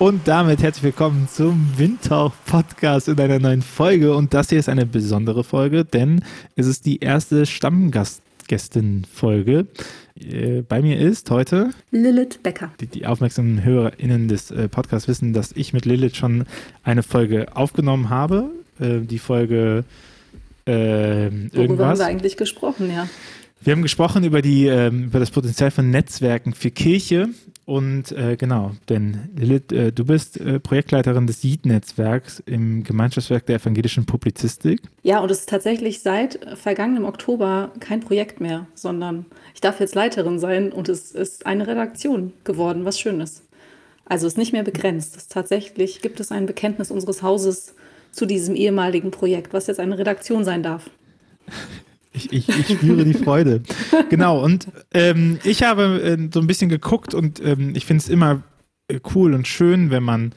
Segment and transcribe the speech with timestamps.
[0.00, 4.14] Und damit herzlich willkommen zum Windtauch Podcast in einer neuen Folge.
[4.14, 6.24] Und das hier ist eine besondere Folge, denn
[6.56, 9.66] es ist die erste Stammgastgästin-Folge.
[10.18, 12.72] Äh, bei mir ist heute Lilith Becker.
[12.80, 16.46] Die, die aufmerksamen HörerInnen des äh, Podcasts wissen, dass ich mit Lilith schon
[16.82, 18.48] eine Folge aufgenommen habe.
[18.80, 19.84] Äh, die Folge
[20.66, 21.68] äh, irgendwas.
[21.68, 23.06] Worüber haben wir eigentlich gesprochen, ja.
[23.62, 27.28] Wir haben gesprochen über, die, ähm, über das Potenzial von Netzwerken für Kirche
[27.70, 33.60] und äh, genau, denn Lilith, äh, du bist äh, Projektleiterin des JIT-Netzwerks im Gemeinschaftswerk der
[33.60, 34.80] evangelischen Publizistik.
[35.04, 39.94] Ja, und es ist tatsächlich seit vergangenem Oktober kein Projekt mehr, sondern ich darf jetzt
[39.94, 43.44] Leiterin sein und es ist eine Redaktion geworden, was schön ist.
[44.04, 45.16] Also es ist nicht mehr begrenzt.
[45.16, 47.76] Es tatsächlich gibt es ein Bekenntnis unseres Hauses
[48.10, 50.90] zu diesem ehemaligen Projekt, was jetzt eine Redaktion sein darf.
[52.12, 53.62] Ich, ich, ich spüre die Freude.
[54.08, 58.08] Genau, und ähm, ich habe äh, so ein bisschen geguckt und ähm, ich finde es
[58.08, 58.42] immer
[58.88, 60.32] äh, cool und schön, wenn man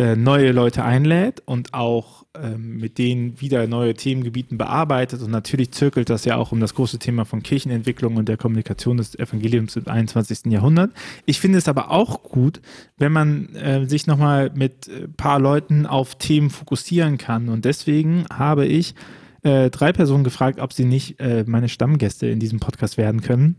[0.00, 5.20] äh, neue Leute einlädt und auch ähm, mit denen wieder neue Themengebieten bearbeitet.
[5.20, 8.96] Und natürlich zirkelt das ja auch um das große Thema von Kirchenentwicklung und der Kommunikation
[8.96, 10.46] des Evangeliums im 21.
[10.46, 10.92] Jahrhundert.
[11.26, 12.62] Ich finde es aber auch gut,
[12.96, 17.48] wenn man äh, sich nochmal mit ein äh, paar Leuten auf Themen fokussieren kann.
[17.48, 18.94] Und deswegen habe ich
[19.42, 23.56] äh, drei Personen gefragt, ob sie nicht äh, meine Stammgäste in diesem Podcast werden können.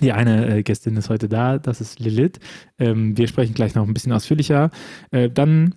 [0.00, 2.38] Die eine äh, Gästin ist heute da, das ist Lilith.
[2.78, 4.70] Ähm, wir sprechen gleich noch ein bisschen ausführlicher.
[5.10, 5.74] Äh, dann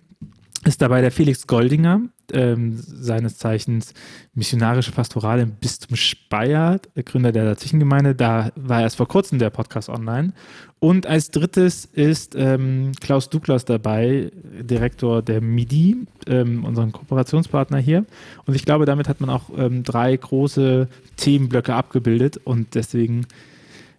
[0.66, 2.02] ist dabei der Felix Goldinger,
[2.34, 3.94] ähm, seines Zeichens
[4.34, 8.14] missionarische Pastoral im Bistum Speyer, Gründer der Dazwischengemeinde.
[8.14, 10.34] Da war erst vor kurzem der Podcast online.
[10.80, 18.06] Und als drittes ist ähm, Klaus Douglas dabei, Direktor der MIDI, ähm, unseren Kooperationspartner hier.
[18.46, 23.26] Und ich glaube, damit hat man auch ähm, drei große Themenblöcke abgebildet und deswegen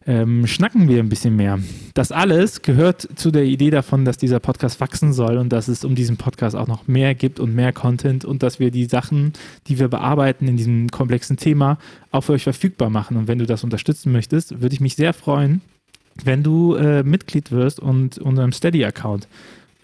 [0.07, 1.59] ähm, schnacken wir ein bisschen mehr.
[1.95, 5.85] Das alles gehört zu der Idee davon, dass dieser Podcast wachsen soll und dass es
[5.85, 9.33] um diesen Podcast auch noch mehr gibt und mehr Content und dass wir die Sachen,
[9.69, 11.79] die wir bearbeiten in diesem komplexen Thema,
[12.11, 13.17] auch für euch verfügbar machen.
[13.17, 15.61] Und wenn du das unterstützen möchtest, würde ich mich sehr freuen,
[16.25, 19.29] wenn du äh, Mitglied wirst und unserem Steady-Account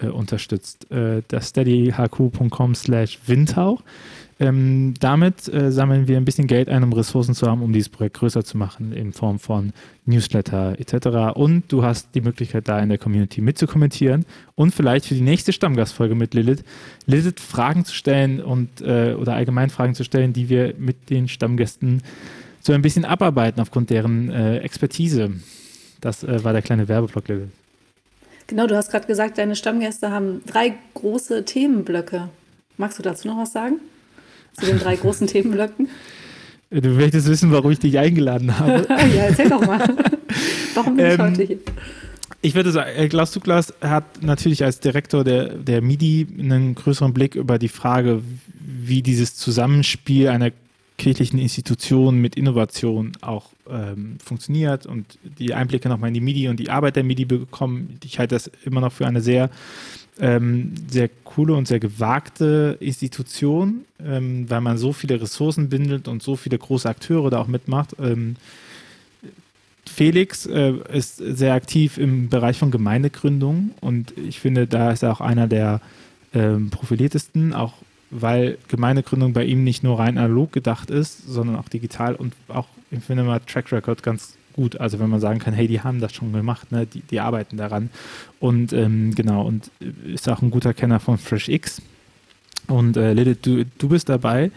[0.01, 0.91] äh, unterstützt.
[0.91, 3.83] Äh, das steadyhq.com slash windhauch.
[4.41, 7.89] Ähm, damit äh, sammeln wir ein bisschen Geld ein, um Ressourcen zu haben, um dieses
[7.89, 9.73] Projekt größer zu machen in Form von
[10.07, 11.37] Newsletter etc.
[11.37, 15.53] Und du hast die Möglichkeit, da in der Community mitzukommentieren und vielleicht für die nächste
[15.53, 16.63] Stammgastfolge mit Lilith,
[17.07, 21.27] Lilith Fragen zu stellen und äh, oder allgemein Fragen zu stellen, die wir mit den
[21.27, 22.03] Stammgästen
[22.61, 25.33] so ein bisschen abarbeiten aufgrund deren äh, Expertise.
[26.01, 27.51] Das äh, war der kleine Werbeblock, Lilith.
[28.47, 32.29] Genau, du hast gerade gesagt, deine Stammgäste haben drei große Themenblöcke.
[32.77, 33.81] Magst du dazu noch was sagen?
[34.59, 35.89] Zu den drei großen Themenblöcken?
[36.71, 38.87] Du möchtest wissen, warum ich dich eingeladen habe.
[38.89, 39.97] ja, erzähl doch mal.
[40.75, 41.59] warum bin ich ähm, heute hier?
[42.43, 47.15] Ich würde sagen, äh, Klaus Douglas hat natürlich als Direktor der, der MIDI einen größeren
[47.15, 48.23] Blick über die Frage,
[48.61, 50.51] wie dieses Zusammenspiel einer
[50.99, 56.59] kirchlichen Institution mit Innovation auch ähm, funktioniert und die Einblicke nochmal in die MIDI und
[56.59, 57.99] die Arbeit der MIDI bekommen.
[58.05, 59.51] Ich halte das immer noch für eine sehr
[60.21, 66.23] ähm, sehr coole und sehr gewagte Institution, ähm, weil man so viele Ressourcen bindet und
[66.23, 67.95] so viele große Akteure da auch mitmacht.
[68.01, 68.37] Ähm,
[69.87, 75.13] Felix äh, ist sehr aktiv im Bereich von Gemeindegründung und ich finde, da ist er
[75.13, 75.81] auch einer der
[76.35, 77.75] ähm, profiliertesten, auch
[78.11, 82.67] weil Gemeindegründung bei ihm nicht nur rein analog gedacht ist, sondern auch digital und auch,
[82.91, 84.81] ich finde Track Record ganz gut.
[84.81, 86.87] Also wenn man sagen kann, hey, die haben das schon gemacht, ne?
[86.87, 87.91] die, die arbeiten daran.
[88.41, 89.71] Und ähm, genau, und
[90.05, 91.81] ist auch ein guter Kenner von FreshX.
[92.67, 94.51] Und äh, Lilith, du, du bist dabei,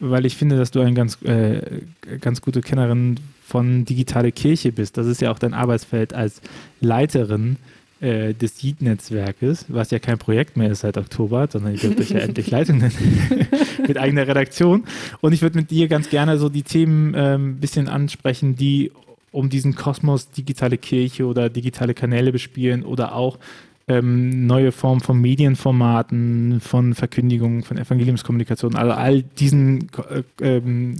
[0.00, 1.82] weil ich finde, dass du eine ganz, äh,
[2.20, 4.96] ganz gute Kennerin von digitale Kirche bist.
[4.96, 6.40] Das ist ja auch dein Arbeitsfeld als
[6.80, 7.56] Leiterin
[8.02, 12.10] äh, des JIT-Netzwerkes, was ja kein Projekt mehr ist seit Oktober, sondern ihr dürft euch
[12.10, 12.92] ja endlich Leitungen
[13.86, 14.84] mit eigener Redaktion.
[15.20, 18.90] Und ich würde mit dir ganz gerne so die Themen ein ähm, bisschen ansprechen, die
[19.30, 23.38] um diesen Kosmos digitale Kirche oder digitale Kanäle bespielen oder auch
[23.86, 30.22] ähm, neue Formen von Medienformaten, von Verkündigungen, von Evangeliumskommunikation, also all diesen, äh,
[30.56, 30.96] ähm,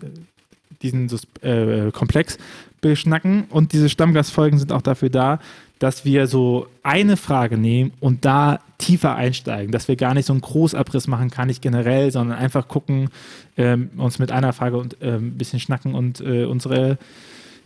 [0.82, 1.10] diesen
[1.42, 2.38] äh, Komplex
[2.80, 3.44] beschnacken.
[3.50, 5.40] Und diese Stammgastfolgen sind auch dafür da,
[5.82, 10.32] dass wir so eine Frage nehmen und da tiefer einsteigen, dass wir gar nicht so
[10.32, 13.08] einen Großabriss machen, kann ich generell, sondern einfach gucken,
[13.56, 16.98] ähm, uns mit einer Frage und äh, ein bisschen schnacken und äh, unsere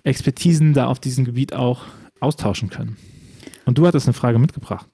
[0.02, 1.82] Expertisen da auf diesem Gebiet auch
[2.18, 2.96] austauschen können.
[3.66, 4.86] Und du hattest eine Frage mitgebracht.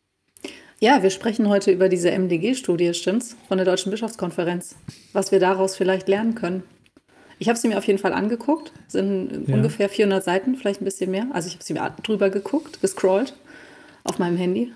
[0.80, 3.36] Ja, wir sprechen heute über diese MDG-Studie, stimmt's?
[3.46, 4.74] Von der Deutschen Bischofskonferenz.
[5.12, 6.64] Was wir daraus vielleicht lernen können.
[7.42, 8.70] Ich habe sie mir auf jeden Fall angeguckt.
[8.86, 9.56] Sind ja.
[9.56, 11.26] ungefähr 400 Seiten, vielleicht ein bisschen mehr.
[11.32, 13.34] Also ich habe sie mir drüber geguckt, gescrollt
[14.04, 14.72] auf meinem Handy.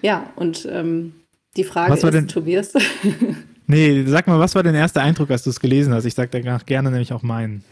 [0.00, 1.12] Ja, und ähm,
[1.58, 2.72] die Frage Was war ist, denn- Tobias,
[3.66, 6.06] Nee, sag mal, was war dein erster Eindruck, als du es gelesen hast?
[6.06, 7.62] Ich sag danach gerne nämlich auch meinen.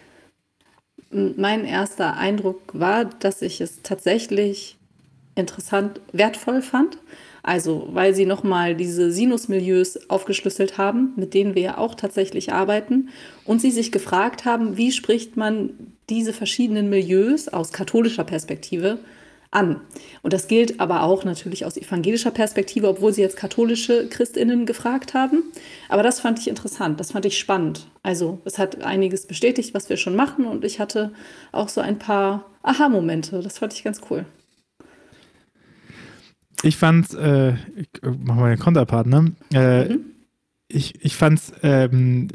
[1.10, 4.76] mein erster Eindruck war, dass ich es tatsächlich
[5.34, 6.98] interessant, wertvoll fand.
[7.48, 13.08] Also, weil sie nochmal diese Sinusmilieus aufgeschlüsselt haben, mit denen wir ja auch tatsächlich arbeiten.
[13.46, 15.70] Und sie sich gefragt haben, wie spricht man
[16.10, 18.98] diese verschiedenen Milieus aus katholischer Perspektive
[19.50, 19.80] an.
[20.20, 25.14] Und das gilt aber auch natürlich aus evangelischer Perspektive, obwohl sie jetzt katholische Christinnen gefragt
[25.14, 25.42] haben.
[25.88, 27.86] Aber das fand ich interessant, das fand ich spannend.
[28.02, 31.12] Also es hat einiges bestätigt, was wir schon machen und ich hatte
[31.52, 33.40] auch so ein paar Aha-Momente.
[33.40, 34.26] Das fand ich ganz cool.
[36.62, 39.32] Ich fand, äh, ich mach mal den Konterpart, ne?
[39.52, 39.96] Äh,
[40.70, 42.28] Ich, ich fand's ähm,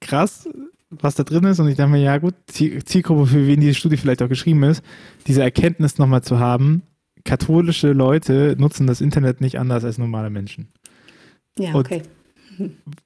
[0.00, 0.48] krass,
[0.90, 3.74] was da drin ist und ich dachte mir, ja gut, Ziel- Zielgruppe, für wen diese
[3.74, 4.84] Studie vielleicht auch geschrieben ist,
[5.26, 6.82] diese Erkenntnis nochmal zu haben,
[7.24, 10.68] katholische Leute nutzen das Internet nicht anders als normale Menschen.
[11.58, 12.02] Ja, Und- okay.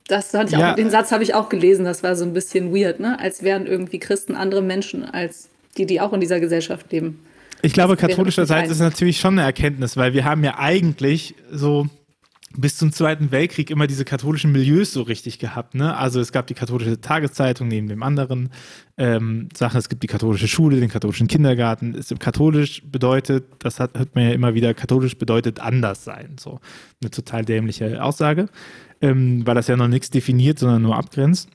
[0.08, 0.72] Das fand ich Ja.
[0.72, 3.18] auch, den Satz habe ich auch gelesen, das war so ein bisschen weird, ne?
[3.18, 5.48] Als wären irgendwie Christen andere Menschen als
[5.78, 7.20] die, die auch in dieser Gesellschaft leben.
[7.64, 11.88] Ich glaube, katholischerseits ist natürlich schon eine Erkenntnis, weil wir haben ja eigentlich so
[12.56, 15.75] bis zum Zweiten Weltkrieg immer diese katholischen Milieus so richtig gehabt.
[15.75, 15.96] Ne?
[15.96, 18.50] Also es gab die katholische Tageszeitung neben dem anderen
[18.99, 19.78] ähm, Sachen.
[19.78, 21.94] Es gibt die katholische Schule, den katholischen Kindergarten.
[21.94, 26.37] Es, katholisch bedeutet, das hat, hört man ja immer wieder, katholisch bedeutet anders sein.
[26.38, 26.60] So
[27.02, 28.50] eine total dämliche Aussage,
[29.00, 31.49] ähm, weil das ja noch nichts definiert, sondern nur abgrenzt.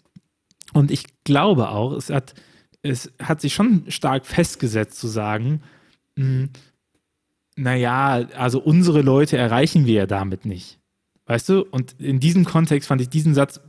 [0.74, 2.34] Und ich glaube auch, es hat,
[2.82, 5.62] es hat sich schon stark festgesetzt zu sagen,
[6.20, 6.50] mh,
[7.56, 10.80] naja, also unsere Leute erreichen wir ja damit nicht.
[11.26, 11.66] Weißt du?
[11.70, 13.60] Und in diesem Kontext fand ich diesen Satz,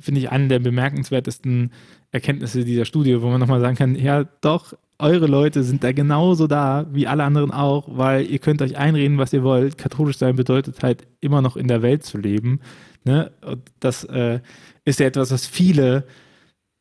[0.00, 1.72] finde ich, einen der bemerkenswertesten
[2.10, 6.46] Erkenntnisse dieser Studie, wo man nochmal sagen kann, ja doch, eure Leute sind da genauso
[6.46, 9.78] da, wie alle anderen auch, weil ihr könnt euch einreden, was ihr wollt.
[9.78, 12.60] Katholisch sein bedeutet halt immer noch in der Welt zu leben.
[13.04, 13.32] Ne?
[13.40, 14.40] Und das äh,
[14.84, 16.06] ist ja etwas, was viele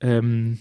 [0.01, 0.60] ähm,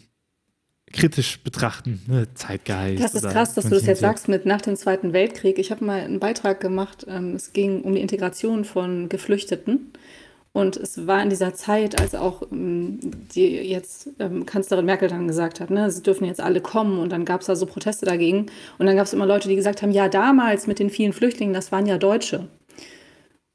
[0.92, 2.28] kritisch betrachten, ne?
[2.34, 3.02] Zeitgeist.
[3.02, 5.58] Das ist krass, dass du das jetzt sagst mit nach dem Zweiten Weltkrieg.
[5.58, 9.92] Ich habe mal einen Beitrag gemacht, ähm, es ging um die Integration von Geflüchteten.
[10.52, 12.98] Und es war in dieser Zeit, als auch ähm,
[13.34, 17.12] die jetzt ähm, Kanzlerin Merkel dann gesagt hat, ne, sie dürfen jetzt alle kommen und
[17.12, 18.46] dann gab es da so Proteste dagegen.
[18.78, 21.54] Und dann gab es immer Leute, die gesagt haben, ja, damals mit den vielen Flüchtlingen,
[21.54, 22.48] das waren ja Deutsche.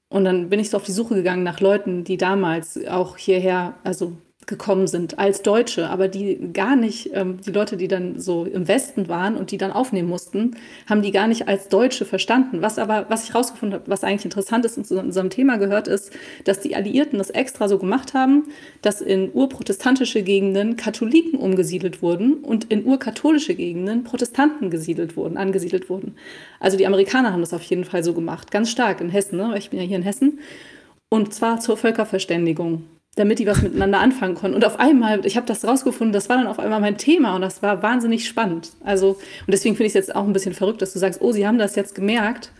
[0.08, 3.74] Und dann bin ich so auf die Suche gegangen nach Leuten, die damals auch hierher,
[3.84, 4.14] also
[4.48, 8.68] gekommen sind als Deutsche, aber die gar nicht, ähm, die Leute, die dann so im
[8.68, 10.56] Westen waren und die dann aufnehmen mussten,
[10.88, 12.62] haben die gar nicht als Deutsche verstanden.
[12.62, 15.88] Was aber, was ich rausgefunden habe, was eigentlich interessant ist und zu unserem Thema gehört,
[15.88, 16.12] ist,
[16.44, 18.46] dass die Alliierten das extra so gemacht haben,
[18.82, 25.90] dass in urprotestantische Gegenden Katholiken umgesiedelt wurden und in urkatholische Gegenden Protestanten gesiedelt wurden, angesiedelt
[25.90, 26.16] wurden.
[26.60, 29.54] Also die Amerikaner haben das auf jeden Fall so gemacht, ganz stark in Hessen, ne?
[29.58, 30.40] ich bin ja hier in Hessen.
[31.10, 34.56] Und zwar zur Völkerverständigung, damit die was miteinander anfangen konnten.
[34.56, 37.42] Und auf einmal, ich habe das rausgefunden, das war dann auf einmal mein Thema und
[37.42, 38.72] das war wahnsinnig spannend.
[38.84, 41.32] Also, und deswegen finde ich es jetzt auch ein bisschen verrückt, dass du sagst, oh,
[41.32, 42.52] sie haben das jetzt gemerkt.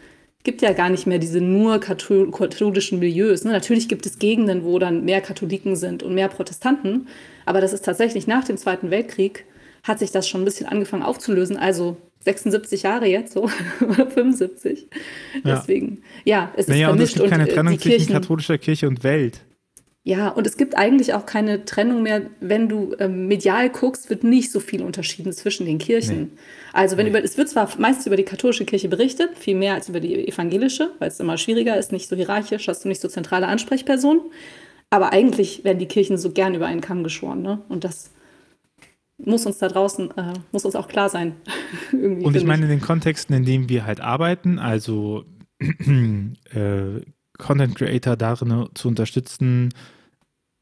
[0.44, 3.46] Gibt ja gar nicht mehr diese nur kathol katholischen Milieus.
[3.46, 3.52] Ne?
[3.52, 7.08] Natürlich gibt es Gegenden, wo dann mehr Katholiken sind und mehr Protestanten.
[7.46, 9.46] Aber das ist tatsächlich nach dem Zweiten Weltkrieg
[9.84, 11.58] hat sich das schon ein bisschen angefangen aufzulösen.
[11.58, 13.44] Also 76 Jahre jetzt so
[13.82, 14.88] oder 75.
[15.44, 15.56] Ja.
[15.56, 18.14] Deswegen, ja, es ist Naja, und es vermischt gibt keine und äh, Trennung die zwischen
[18.14, 19.42] katholischer Kirche und Welt.
[20.06, 24.26] Ja, und es gibt eigentlich auch keine Trennung mehr, wenn du ähm, medial guckst, wird
[24.26, 26.20] nicht so viel unterschieden zwischen den Kirchen.
[26.20, 26.30] Nee.
[26.74, 27.12] Also wenn Nee.
[27.12, 30.28] über, es wird zwar meistens über die katholische Kirche berichtet, viel mehr als über die
[30.28, 34.22] evangelische, weil es immer schwieriger ist, nicht so hierarchisch, hast du nicht so zentrale Ansprechpersonen.
[34.90, 37.62] Aber eigentlich werden die Kirchen so gern über einen Kamm geschoren, ne?
[37.70, 38.12] Und das
[39.18, 41.36] muss uns da draußen, äh, muss uns auch klar sein.
[41.94, 45.24] Und ich meine, in den Kontexten, in denen wir halt arbeiten, also
[45.60, 47.00] äh,
[47.38, 49.74] Content Creator darin zu unterstützen,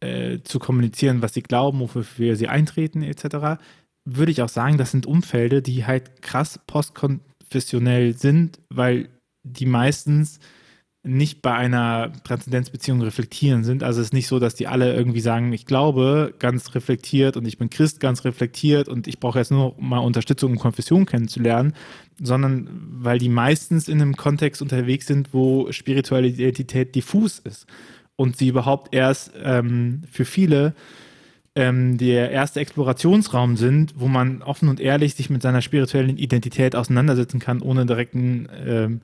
[0.01, 3.61] äh, zu kommunizieren, was sie glauben, wofür sie eintreten, etc.,
[4.03, 9.09] würde ich auch sagen, das sind Umfelde, die halt krass postkonfessionell sind, weil
[9.43, 10.39] die meistens
[11.03, 13.81] nicht bei einer Transzendenzbeziehung reflektieren sind.
[13.81, 17.47] Also es ist nicht so, dass die alle irgendwie sagen, ich glaube ganz reflektiert und
[17.47, 21.73] ich bin Christ ganz reflektiert und ich brauche jetzt nur mal Unterstützung, um Konfession kennenzulernen,
[22.21, 27.65] sondern weil die meistens in einem Kontext unterwegs sind, wo spirituelle Identität diffus ist
[28.15, 30.75] und sie überhaupt erst ähm, für viele
[31.55, 36.75] ähm, der erste Explorationsraum sind, wo man offen und ehrlich sich mit seiner spirituellen Identität
[36.75, 39.01] auseinandersetzen kann, ohne direkten ähm,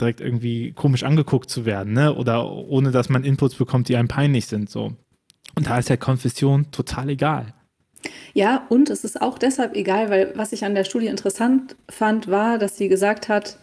[0.00, 2.14] direkt irgendwie komisch angeguckt zu werden, ne?
[2.14, 4.70] Oder ohne dass man Inputs bekommt, die einem peinlich sind.
[4.70, 4.96] So.
[5.54, 7.54] Und da ist ja Konfession total egal.
[8.32, 12.28] Ja, und es ist auch deshalb egal, weil was ich an der Studie interessant fand,
[12.28, 13.58] war, dass sie gesagt hat,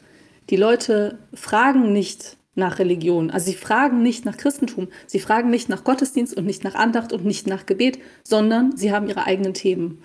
[0.50, 3.32] die Leute fragen nicht nach Religion.
[3.32, 7.14] Also sie fragen nicht nach Christentum, sie fragen nicht nach Gottesdienst und nicht nach Andacht
[7.14, 10.02] und nicht nach Gebet, sondern sie haben ihre eigenen Themen.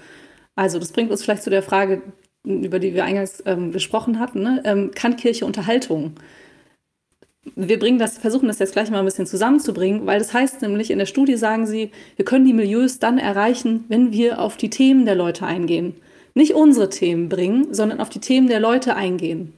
[0.54, 2.02] Also das bringt uns vielleicht zu der Frage,
[2.44, 4.42] über die wir eingangs ähm, gesprochen hatten.
[4.42, 4.62] Ne?
[4.64, 6.12] Ähm, kann Kirche Unterhaltung?
[7.56, 10.90] Wir bringen das, versuchen das jetzt gleich mal ein bisschen zusammenzubringen, weil das heißt nämlich,
[10.90, 14.70] in der Studie sagen sie, wir können die Milieus dann erreichen, wenn wir auf die
[14.70, 15.94] Themen der Leute eingehen.
[16.34, 19.52] Nicht unsere Themen bringen, sondern auf die Themen der Leute eingehen.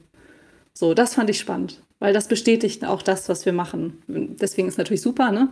[0.73, 4.03] So, das fand ich spannend, weil das bestätigt auch das, was wir machen.
[4.07, 5.49] Deswegen ist natürlich super, ne?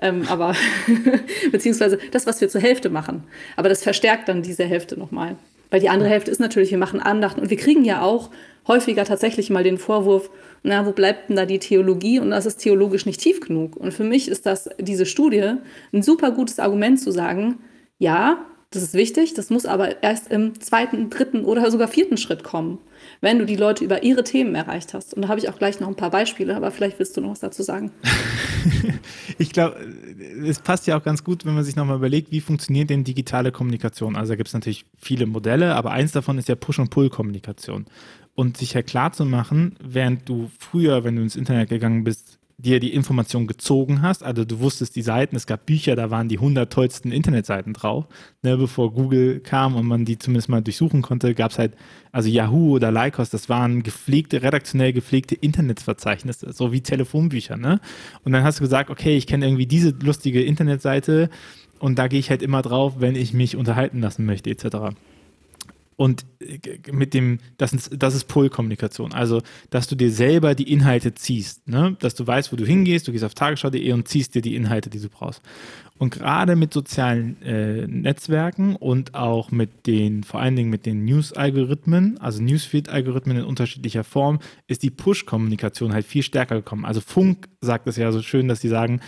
[0.00, 0.54] Ähm, aber
[1.52, 3.24] beziehungsweise das, was wir zur Hälfte machen.
[3.56, 5.36] Aber das verstärkt dann diese Hälfte nochmal.
[5.70, 8.30] Weil die andere Hälfte ist natürlich, wir machen Andachten und wir kriegen ja auch
[8.66, 10.30] häufiger tatsächlich mal den Vorwurf,
[10.62, 12.20] na, wo bleibt denn da die Theologie?
[12.20, 13.76] Und das ist theologisch nicht tief genug.
[13.76, 15.54] Und für mich ist das, diese Studie,
[15.92, 17.58] ein super gutes Argument zu sagen,
[17.98, 22.44] ja, das ist wichtig, das muss aber erst im zweiten, dritten oder sogar vierten Schritt
[22.44, 22.78] kommen,
[23.20, 25.14] wenn du die Leute über ihre Themen erreicht hast.
[25.14, 27.30] Und da habe ich auch gleich noch ein paar Beispiele, aber vielleicht willst du noch
[27.30, 27.90] was dazu sagen.
[29.38, 29.76] ich glaube,
[30.44, 33.52] es passt ja auch ganz gut, wenn man sich nochmal überlegt, wie funktioniert denn digitale
[33.52, 34.16] Kommunikation.
[34.16, 37.86] Also da gibt es natürlich viele Modelle, aber eins davon ist ja Push- und Pull-Kommunikation.
[38.34, 42.27] Und sich ja klar zu machen, während du früher, wenn du ins Internet gegangen bist,
[42.60, 44.24] dir die Information gezogen hast.
[44.24, 48.06] Also du wusstest die Seiten, es gab Bücher, da waren die 100 tollsten Internetseiten drauf.
[48.42, 51.76] Ne, bevor Google kam und man die zumindest mal durchsuchen konnte, gab es halt,
[52.10, 57.56] also Yahoo oder Lycos, das waren gepflegte, redaktionell gepflegte Internetverzeichnisse, so wie Telefonbücher.
[57.56, 57.80] Ne?
[58.24, 61.30] Und dann hast du gesagt, okay, ich kenne irgendwie diese lustige Internetseite
[61.78, 64.96] und da gehe ich halt immer drauf, wenn ich mich unterhalten lassen möchte, etc.
[65.98, 66.60] Und äh,
[66.92, 69.12] mit dem, das ist, das ist Pull-Kommunikation.
[69.12, 71.96] Also, dass du dir selber die Inhalte ziehst, ne?
[71.98, 74.90] dass du weißt, wo du hingehst, du gehst auf tagesschau.de und ziehst dir die Inhalte,
[74.90, 75.42] die du brauchst.
[75.98, 81.04] Und gerade mit sozialen äh, Netzwerken und auch mit den, vor allen Dingen mit den
[81.04, 84.38] News-Algorithmen, also Newsfeed-Algorithmen in unterschiedlicher Form,
[84.68, 86.84] ist die Push-Kommunikation halt viel stärker gekommen.
[86.84, 89.00] Also Funk sagt es ja so schön, dass sie sagen,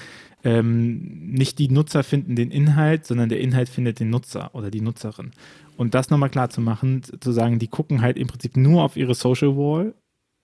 [0.42, 4.80] ähm, nicht die Nutzer finden den Inhalt, sondern der Inhalt findet den Nutzer oder die
[4.80, 5.32] Nutzerin.
[5.80, 8.98] Und das nochmal klar zu machen, zu sagen, die gucken halt im Prinzip nur auf
[8.98, 9.94] ihre Social Wall,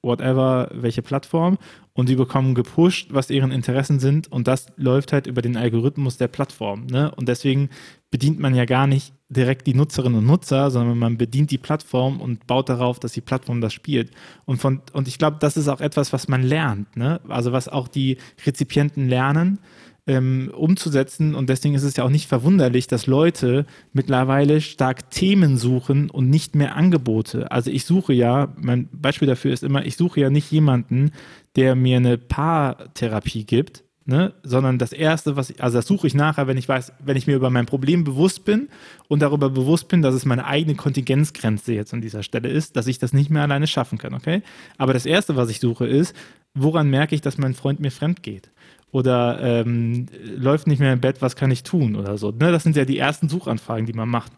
[0.03, 1.59] whatever, welche Plattform,
[1.93, 4.33] und sie bekommen gepusht, was ihren Interessen sind.
[4.33, 6.87] Und das läuft halt über den Algorithmus der Plattform.
[6.87, 7.15] Ne?
[7.17, 7.69] Und deswegen
[8.11, 12.19] bedient man ja gar nicht direkt die Nutzerinnen und Nutzer, sondern man bedient die Plattform
[12.23, 14.13] und baut darauf, dass die Plattform das spielt.
[14.47, 16.97] Und, von, und ich glaube, das ist auch etwas, was man lernt.
[16.97, 17.21] Ne?
[17.29, 18.17] Also was auch die
[18.47, 19.59] Rezipienten lernen
[20.07, 21.35] ähm, umzusetzen.
[21.35, 26.31] Und deswegen ist es ja auch nicht verwunderlich, dass Leute mittlerweile stark Themen suchen und
[26.31, 27.51] nicht mehr Angebote.
[27.51, 31.11] Also ich suche ja, mein Beispiel dafür ist immer, ich suche ja nicht jemanden,
[31.57, 34.35] der mir eine Paartherapie gibt, Ne?
[34.45, 37.27] sondern das erste, was ich, also das suche ich nachher, wenn ich weiß, wenn ich
[37.27, 38.69] mir über mein Problem bewusst bin
[39.09, 42.87] und darüber bewusst bin, dass es meine eigene Kontingenzgrenze jetzt an dieser Stelle ist, dass
[42.87, 44.43] ich das nicht mehr alleine schaffen kann, okay?
[44.79, 46.15] Aber das erste, was ich suche, ist,
[46.55, 48.53] woran merke ich, dass mein Freund mir fremd geht?
[48.91, 52.31] Oder ähm, läuft nicht mehr im Bett, was kann ich tun oder so.
[52.31, 52.53] Ne?
[52.53, 54.33] Das sind ja die ersten Suchanfragen, die man macht.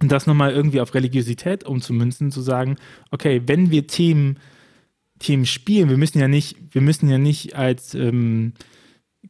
[0.00, 2.76] Und das nochmal irgendwie auf Religiosität umzumünzen, zu sagen,
[3.10, 4.38] okay, wenn wir Themen,
[5.18, 8.54] Themen spielen, wir müssen ja nicht, wir müssen ja nicht als ähm,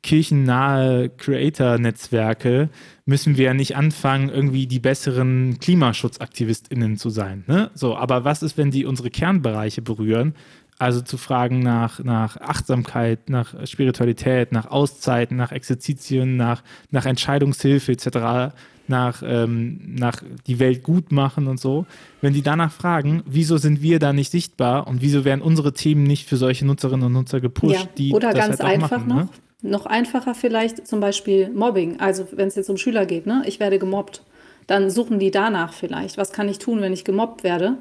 [0.03, 2.71] kirchennahe Creator-Netzwerke
[3.05, 7.45] müssen wir ja nicht anfangen, irgendwie die besseren KlimaschutzaktivistInnen zu sein.
[7.49, 7.71] Ne?
[7.75, 10.35] So, aber was ist, wenn die unsere Kernbereiche berühren?
[10.81, 17.93] Also zu fragen nach, nach Achtsamkeit, nach Spiritualität, nach Auszeiten, nach Exerzitien, nach, nach Entscheidungshilfe
[17.93, 18.55] etc.,
[18.89, 21.85] nach, ähm, nach die Welt gut machen und so.
[22.23, 26.03] Wenn die danach fragen, wieso sind wir da nicht sichtbar und wieso werden unsere Themen
[26.03, 29.09] nicht für solche Nutzerinnen und Nutzer gepusht, ja, die oder das ganz halt einfach machen,
[29.09, 29.17] noch.
[29.63, 29.71] Ne?
[29.71, 32.01] Noch einfacher vielleicht zum Beispiel Mobbing.
[32.01, 33.43] Also wenn es jetzt um Schüler geht, ne?
[33.45, 34.23] ich werde gemobbt.
[34.67, 37.77] Dann suchen die danach vielleicht, was kann ich tun, wenn ich gemobbt werde?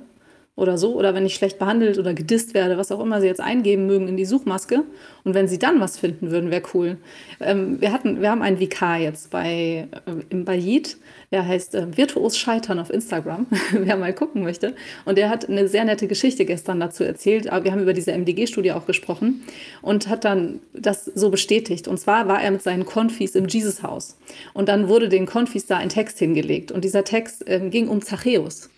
[0.59, 3.39] Oder so, oder wenn ich schlecht behandelt oder gedisst werde, was auch immer sie jetzt
[3.39, 4.83] eingeben mögen in die Suchmaske.
[5.23, 6.97] Und wenn sie dann was finden würden, wäre cool.
[7.39, 10.97] Ähm, wir, hatten, wir haben einen VK jetzt bei, äh, im Bayit,
[11.31, 14.75] der heißt äh, Virtuos Scheitern auf Instagram, wer mal gucken möchte.
[15.05, 17.49] Und der hat eine sehr nette Geschichte gestern dazu erzählt.
[17.49, 19.43] Aber wir haben über diese MDG-Studie auch gesprochen
[19.81, 21.87] und hat dann das so bestätigt.
[21.87, 24.17] Und zwar war er mit seinen Konfis im Jesus-Haus.
[24.53, 26.71] Und dann wurde den Konfis da ein Text hingelegt.
[26.71, 28.69] Und dieser Text äh, ging um Zachäus.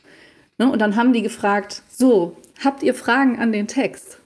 [0.62, 0.72] Ne?
[0.72, 4.20] Und dann haben die gefragt, so, habt ihr Fragen an den Text?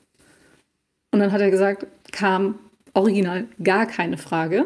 [1.12, 2.60] Und dann hat er gesagt, kam
[2.94, 4.66] original gar keine Frage.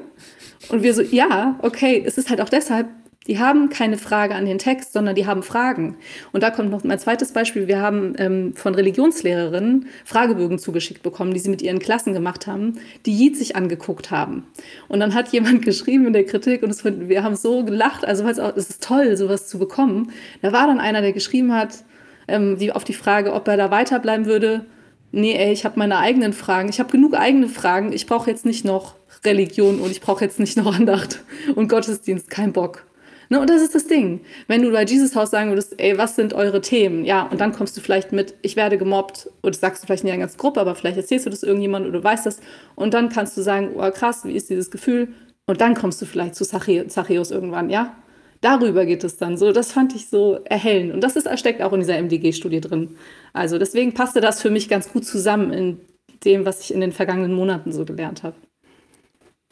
[0.69, 2.87] Und wir so, ja, okay, es ist halt auch deshalb,
[3.29, 5.97] die haben keine Frage an den Text, sondern die haben Fragen.
[6.31, 7.67] Und da kommt noch mein zweites Beispiel.
[7.67, 12.79] Wir haben ähm, von Religionslehrerinnen Fragebögen zugeschickt bekommen, die sie mit ihren Klassen gemacht haben,
[13.05, 14.47] die Jid sich angeguckt haben.
[14.87, 18.23] Und dann hat jemand geschrieben in der Kritik und es, wir haben so gelacht, also
[18.23, 20.11] auch, es ist toll, sowas zu bekommen.
[20.41, 21.83] Da war dann einer, der geschrieben hat,
[22.27, 24.65] ähm, die, auf die Frage, ob er da weiterbleiben würde,
[25.11, 28.47] nee, ey, ich habe meine eigenen Fragen, ich habe genug eigene Fragen, ich brauche jetzt
[28.47, 32.88] nicht noch Religion und ich brauche jetzt nicht noch Andacht und Gottesdienst, kein Bock.
[33.31, 34.21] Ne, und das ist das Ding.
[34.47, 37.05] Wenn du bei Jesus Haus sagen würdest, ey, was sind eure Themen?
[37.05, 40.13] Ja, und dann kommst du vielleicht mit, ich werde gemobbt, oder sagst du vielleicht nicht
[40.13, 42.39] in der ganzen Gruppe, aber vielleicht erzählst du das irgendjemand oder du weißt das.
[42.75, 45.09] Und dann kannst du sagen, oh krass, wie ist dieses Gefühl?
[45.45, 47.95] Und dann kommst du vielleicht zu Zachäus irgendwann, ja?
[48.41, 49.51] Darüber geht es dann so.
[49.51, 50.93] Das fand ich so erhellend.
[50.93, 52.95] Und das ist, steckt auch in dieser MDG-Studie drin.
[53.33, 55.81] Also deswegen passte das für mich ganz gut zusammen in
[56.23, 58.35] dem, was ich in den vergangenen Monaten so gelernt habe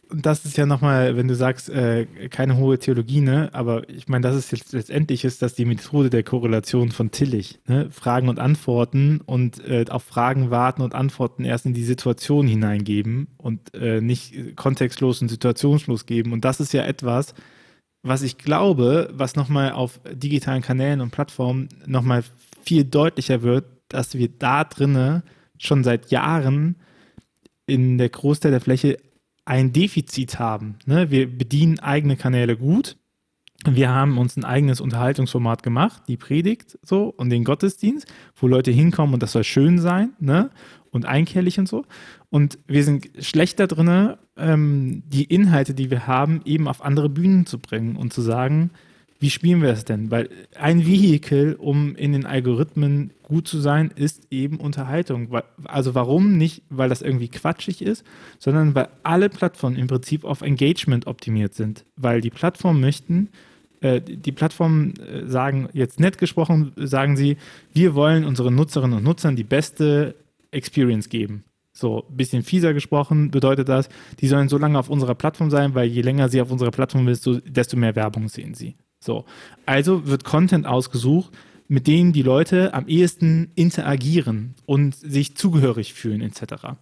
[0.10, 3.50] und das ist ja nochmal, wenn du sagst, äh, keine hohe Theologie, ne?
[3.54, 7.60] aber ich meine, das ist jetzt letztendlich ist das die Methode der Korrelation von Tillich.
[7.68, 7.90] Ne?
[7.92, 13.28] Fragen und Antworten und äh, auf Fragen warten und Antworten erst in die Situation hineingeben
[13.38, 16.32] und äh, nicht kontextlos und situationslos geben.
[16.32, 17.34] Und das ist ja etwas,
[18.02, 22.24] was ich glaube, was nochmal auf digitalen Kanälen und Plattformen nochmal
[22.64, 25.24] viel deutlicher wird, dass wir da drinnen
[25.58, 26.76] schon seit Jahren
[27.66, 28.98] in der Großteil der Fläche
[29.48, 30.76] ein Defizit haben.
[30.86, 31.10] Ne?
[31.10, 32.98] Wir bedienen eigene Kanäle gut.
[33.66, 38.72] Wir haben uns ein eigenes Unterhaltungsformat gemacht, die Predigt so und den Gottesdienst, wo Leute
[38.72, 40.52] hinkommen und das soll schön sein ne?
[40.92, 41.86] und einkehrlich und so.
[42.30, 47.46] Und wir sind schlechter drin, ähm, die Inhalte, die wir haben, eben auf andere Bühnen
[47.46, 48.72] zu bringen und zu sagen,
[49.20, 50.12] wie spielen wir das denn?
[50.12, 55.28] Weil ein Vehikel, um in den Algorithmen gut zu sein, ist eben Unterhaltung.
[55.66, 58.06] Also warum nicht, weil das irgendwie quatschig ist,
[58.40, 61.84] sondern weil alle Plattformen im Prinzip auf Engagement optimiert sind.
[61.98, 63.28] Weil die Plattformen möchten,
[63.82, 67.36] äh, die Plattformen äh, sagen, jetzt nett gesprochen, sagen sie,
[67.74, 70.16] wir wollen unseren Nutzerinnen und Nutzern die beste
[70.52, 71.44] Experience geben.
[71.74, 73.90] So, ein bisschen fieser gesprochen bedeutet das,
[74.22, 77.14] die sollen so lange auf unserer Plattform sein, weil je länger sie auf unserer Plattform
[77.14, 78.78] sind, desto mehr Werbung sehen sie.
[79.02, 79.26] So.
[79.66, 81.32] Also wird Content ausgesucht,
[81.68, 86.78] mit dem die Leute am ehesten interagieren und sich zugehörig fühlen, etc.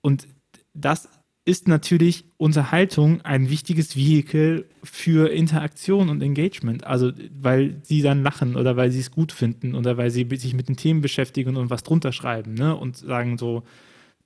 [0.00, 0.28] Und
[0.74, 1.08] das
[1.44, 6.86] ist natürlich Unterhaltung ein wichtiges Vehikel für Interaktion und Engagement.
[6.86, 10.54] Also, weil sie dann lachen oder weil sie es gut finden oder weil sie sich
[10.54, 12.76] mit den Themen beschäftigen und was drunter schreiben ne?
[12.76, 13.64] und sagen so,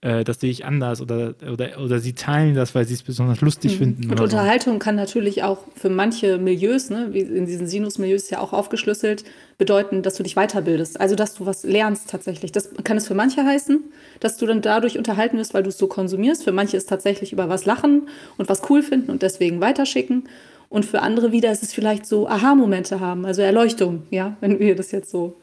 [0.03, 3.41] äh, das sehe ich anders oder, oder, oder sie teilen das, weil sie es besonders
[3.41, 3.79] lustig mhm.
[3.79, 4.11] finden.
[4.11, 4.79] Und Unterhaltung so.
[4.79, 9.25] kann natürlich auch für manche Milieus, ne, wie in diesen Sinus-Milieus ja auch aufgeschlüsselt,
[9.57, 11.01] bedeuten, dass du dich weiterbildest.
[11.01, 12.53] Also, dass du was lernst tatsächlich.
[12.53, 13.85] Das kann es für manche heißen,
[14.21, 16.45] dass du dann dadurch unterhalten wirst, weil du es so konsumierst.
[16.45, 20.29] Für manche ist tatsächlich über was lachen und was cool finden und deswegen weiterschicken.
[20.69, 24.75] Und für andere wieder ist es vielleicht so Aha-Momente haben, also Erleuchtung, ja, wenn wir
[24.75, 25.37] das jetzt so,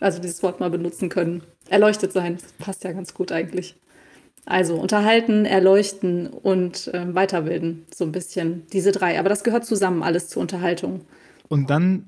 [0.00, 1.42] also dieses Wort mal benutzen können.
[1.68, 3.74] Erleuchtet sein, das passt ja ganz gut eigentlich.
[4.48, 9.18] Also unterhalten, erleuchten und äh, weiterbilden, so ein bisschen diese drei.
[9.18, 11.00] Aber das gehört zusammen alles zur Unterhaltung.
[11.48, 12.06] Und dann,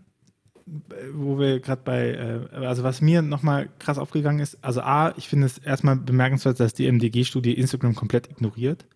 [1.12, 5.29] wo wir gerade bei, äh, also was mir nochmal krass aufgegangen ist, also A, ich
[5.29, 8.87] finde es erstmal bemerkenswert, dass die MDG-Studie Instagram komplett ignoriert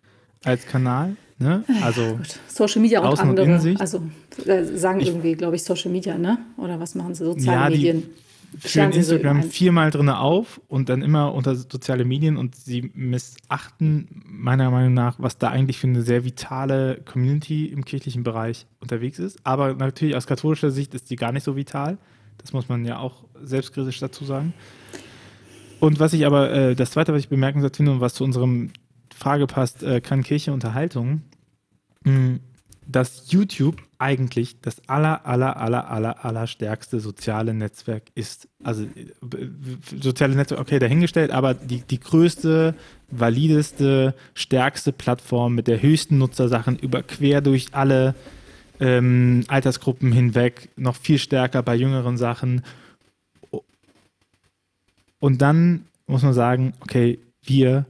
[0.45, 1.17] als Kanal.
[1.37, 1.65] Ne?
[1.81, 3.45] Also Social Media und andere.
[3.45, 4.03] Und also
[4.45, 6.37] äh, sagen ich, irgendwie, glaube ich, Social Media, ne?
[6.55, 7.25] Oder was machen sie?
[7.25, 8.03] Soziale ja, Medien.
[8.03, 8.23] Die,
[8.57, 14.23] führen Instagram so viermal drin auf und dann immer unter soziale Medien und sie missachten
[14.25, 19.19] meiner Meinung nach, was da eigentlich für eine sehr vitale Community im kirchlichen Bereich unterwegs
[19.19, 19.39] ist.
[19.43, 21.97] Aber natürlich aus katholischer Sicht ist die gar nicht so vital.
[22.37, 24.53] Das muss man ja auch selbstkritisch dazu sagen.
[25.79, 28.71] Und was ich aber, äh, das zweite, was ich bemerkenswert finde und was zu unserem
[29.13, 31.21] Frage passt, äh, kann Kirche Unterhaltung?
[32.03, 32.39] Mh,
[32.87, 38.49] dass YouTube eigentlich das aller, aller, aller, aller, aller stärkste soziale Netzwerk ist.
[38.61, 38.85] Also
[39.97, 42.75] soziale Netzwerk, okay, dahingestellt, aber die, die größte,
[43.09, 48.13] valideste, stärkste Plattform mit der höchsten Nutzersachen über quer durch alle
[48.81, 52.61] ähm, Altersgruppen hinweg, noch viel stärker bei jüngeren Sachen.
[55.19, 57.85] Und dann muss man sagen, okay, wir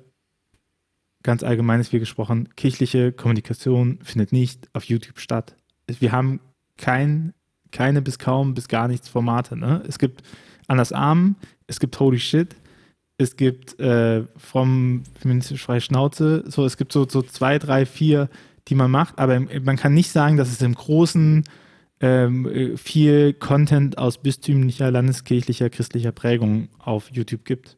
[1.23, 5.55] ganz allgemeines wie gesprochen, kirchliche Kommunikation findet nicht auf YouTube statt.
[5.87, 6.39] Wir haben
[6.77, 7.33] kein,
[7.71, 9.57] keine bis kaum bis gar nichts Formate.
[9.57, 9.83] Ne?
[9.87, 10.23] Es gibt
[10.67, 11.35] Anders Arm,
[11.67, 12.55] es gibt Holy Shit,
[13.17, 18.29] es gibt äh, vom feministisch freie Schnauze, so es gibt so, so zwei, drei, vier,
[18.67, 21.43] die man macht, aber man kann nicht sagen, dass es im Großen
[21.99, 27.77] ähm, viel Content aus bistümlicher, landeskirchlicher, christlicher Prägung auf YouTube gibt.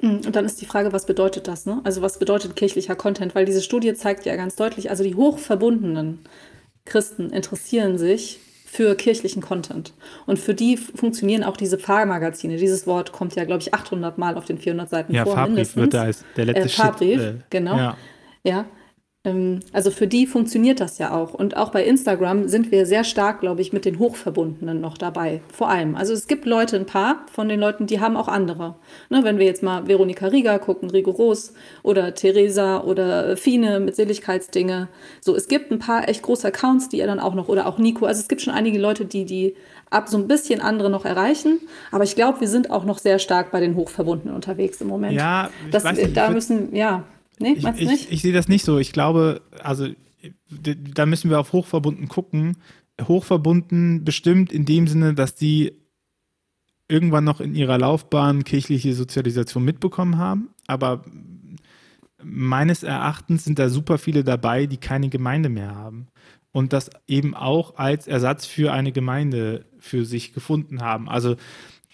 [0.00, 1.66] Hm, und dann ist die Frage, was bedeutet das?
[1.66, 1.80] Ne?
[1.84, 3.34] Also was bedeutet kirchlicher Content?
[3.34, 6.20] Weil diese Studie zeigt ja ganz deutlich, also die hochverbundenen
[6.84, 9.92] Christen interessieren sich für kirchlichen Content.
[10.26, 12.56] Und für die funktionieren auch diese Pfarrmagazine.
[12.56, 15.34] Dieses Wort kommt ja, glaube ich, 800 Mal auf den 400 Seiten ja, vor.
[15.34, 15.82] Fahrbrief mindestens.
[15.82, 17.76] wird da als der letzte äh, Fahrbrief, Shit, äh, genau.
[17.76, 17.96] Ja.
[18.44, 18.64] ja.
[19.22, 21.34] Ähm, also für die funktioniert das ja auch.
[21.34, 25.42] Und auch bei Instagram sind wir sehr stark, glaube ich, mit den Hochverbundenen noch dabei.
[25.52, 25.94] Vor allem.
[25.94, 28.76] Also es gibt Leute, ein paar von den Leuten, die haben auch andere.
[29.10, 31.52] Ne, wenn wir jetzt mal Veronika Rieger gucken, Rigoros
[31.82, 34.88] oder Theresa oder Fine mit Seligkeitsdinge.
[35.20, 37.76] So, es gibt ein paar echt große Accounts, die er dann auch noch, oder auch
[37.76, 38.06] Nico.
[38.06, 39.54] Also es gibt schon einige Leute, die die
[39.90, 41.60] ab so ein bisschen andere noch erreichen.
[41.92, 45.12] Aber ich glaube, wir sind auch noch sehr stark bei den Hochverbundenen unterwegs im Moment.
[45.12, 47.04] Ja, ich das, weiß nicht, da müssen, ja.
[47.40, 48.04] Nee, ich, meinst du nicht?
[48.04, 48.78] Ich, ich sehe das nicht so.
[48.78, 49.88] Ich glaube, also
[50.94, 52.58] da müssen wir auf hochverbunden gucken.
[53.00, 55.72] Hochverbunden bestimmt in dem Sinne, dass die
[56.88, 60.50] irgendwann noch in ihrer Laufbahn kirchliche Sozialisation mitbekommen haben.
[60.66, 61.04] Aber
[62.22, 66.08] meines Erachtens sind da super viele dabei, die keine Gemeinde mehr haben.
[66.52, 71.08] Und das eben auch als Ersatz für eine Gemeinde für sich gefunden haben.
[71.08, 71.36] Also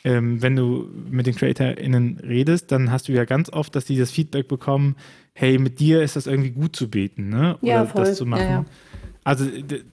[0.02, 3.98] ähm, wenn du mit den CreatorInnen redest, dann hast du ja ganz oft, dass die
[3.98, 4.96] das Feedback bekommen,
[5.38, 7.58] hey, mit dir ist das irgendwie gut zu beten, ne?
[7.60, 8.04] Oder ja, voll.
[8.04, 8.42] das zu machen.
[8.42, 8.64] Ja, ja.
[9.22, 9.44] Also,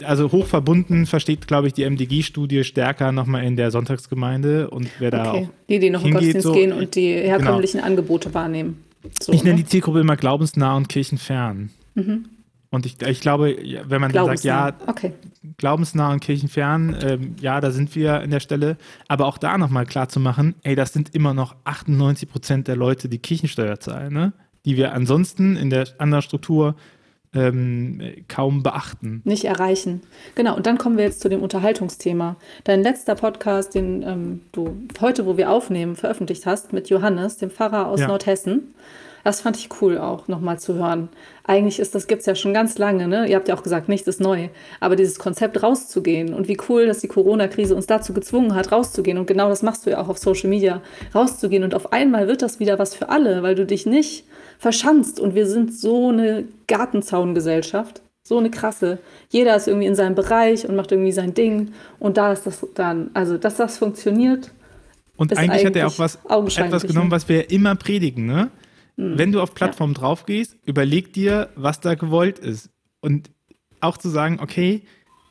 [0.03, 5.31] also hochverbunden versteht, glaube ich, die MDG-Studie stärker nochmal in der Sonntagsgemeinde und wer da
[5.31, 5.43] okay.
[5.43, 7.87] auch Die, die noch in Gottesdienst so, gehen und die herkömmlichen genau.
[7.87, 8.83] Angebote wahrnehmen.
[9.19, 9.63] So, ich nenne ne?
[9.63, 11.71] die Zielgruppe immer glaubensnah und kirchenfern.
[11.95, 12.25] Mhm.
[12.69, 15.11] Und ich, ich glaube, wenn man dann sagt, ja, okay.
[15.57, 18.77] glaubensnah und kirchenfern, ähm, ja, da sind wir in der Stelle.
[19.07, 22.75] Aber auch da nochmal klar zu machen, ey, das sind immer noch 98 Prozent der
[22.75, 24.33] Leute, die Kirchensteuer zahlen, ne?
[24.65, 26.75] Die wir ansonsten in der anderen Struktur
[27.35, 29.21] ähm, kaum beachten.
[29.23, 30.01] Nicht erreichen.
[30.35, 32.35] Genau, und dann kommen wir jetzt zu dem Unterhaltungsthema.
[32.63, 37.49] Dein letzter Podcast, den ähm, du heute, wo wir aufnehmen, veröffentlicht hast mit Johannes, dem
[37.49, 38.07] Pfarrer aus ja.
[38.07, 38.73] Nordhessen.
[39.23, 41.07] Das fand ich cool auch nochmal zu hören.
[41.45, 43.25] Eigentlich ist das gibt es ja schon ganz lange, ne?
[43.25, 44.49] Ihr habt ja auch gesagt, nichts ist neu.
[44.81, 49.17] Aber dieses Konzept rauszugehen und wie cool, dass die Corona-Krise uns dazu gezwungen hat, rauszugehen.
[49.17, 50.81] Und genau das machst du ja auch auf Social Media,
[51.15, 51.63] rauszugehen.
[51.63, 54.25] Und auf einmal wird das wieder was für alle, weil du dich nicht
[54.57, 55.19] verschanzt.
[55.19, 58.01] Und wir sind so eine Gartenzaungesellschaft.
[58.25, 58.99] So eine krasse.
[59.29, 61.73] Jeder ist irgendwie in seinem Bereich und macht irgendwie sein Ding.
[61.99, 64.51] Und da ist das dann, also dass das funktioniert.
[65.17, 66.17] Und eigentlich, eigentlich, hat er auch was,
[66.57, 68.49] etwas genommen, was wir immer predigen, ne?
[68.95, 69.17] Mhm.
[69.17, 69.99] Wenn du auf Plattformen ja.
[69.99, 72.69] drauf gehst, überleg dir, was da gewollt ist.
[73.01, 73.29] Und
[73.81, 74.83] auch zu sagen, okay,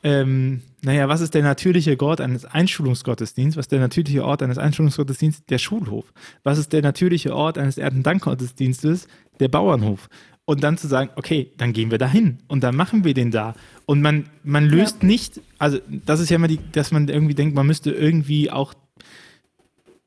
[0.03, 3.57] ähm, naja, was ist der natürliche Ort eines Einschulungsgottesdienstes?
[3.57, 5.45] Was ist der natürliche Ort eines Einschulungsgottesdienstes?
[5.45, 6.11] Der Schulhof.
[6.43, 9.07] Was ist der natürliche Ort eines Erdendankgottesdienstes?
[9.39, 10.09] Der Bauernhof.
[10.45, 13.31] Und dann zu sagen, okay, dann gehen wir da hin und dann machen wir den
[13.31, 13.55] da.
[13.85, 15.07] Und man, man löst ja.
[15.07, 18.73] nicht, also das ist ja immer die, dass man irgendwie denkt, man müsste irgendwie auch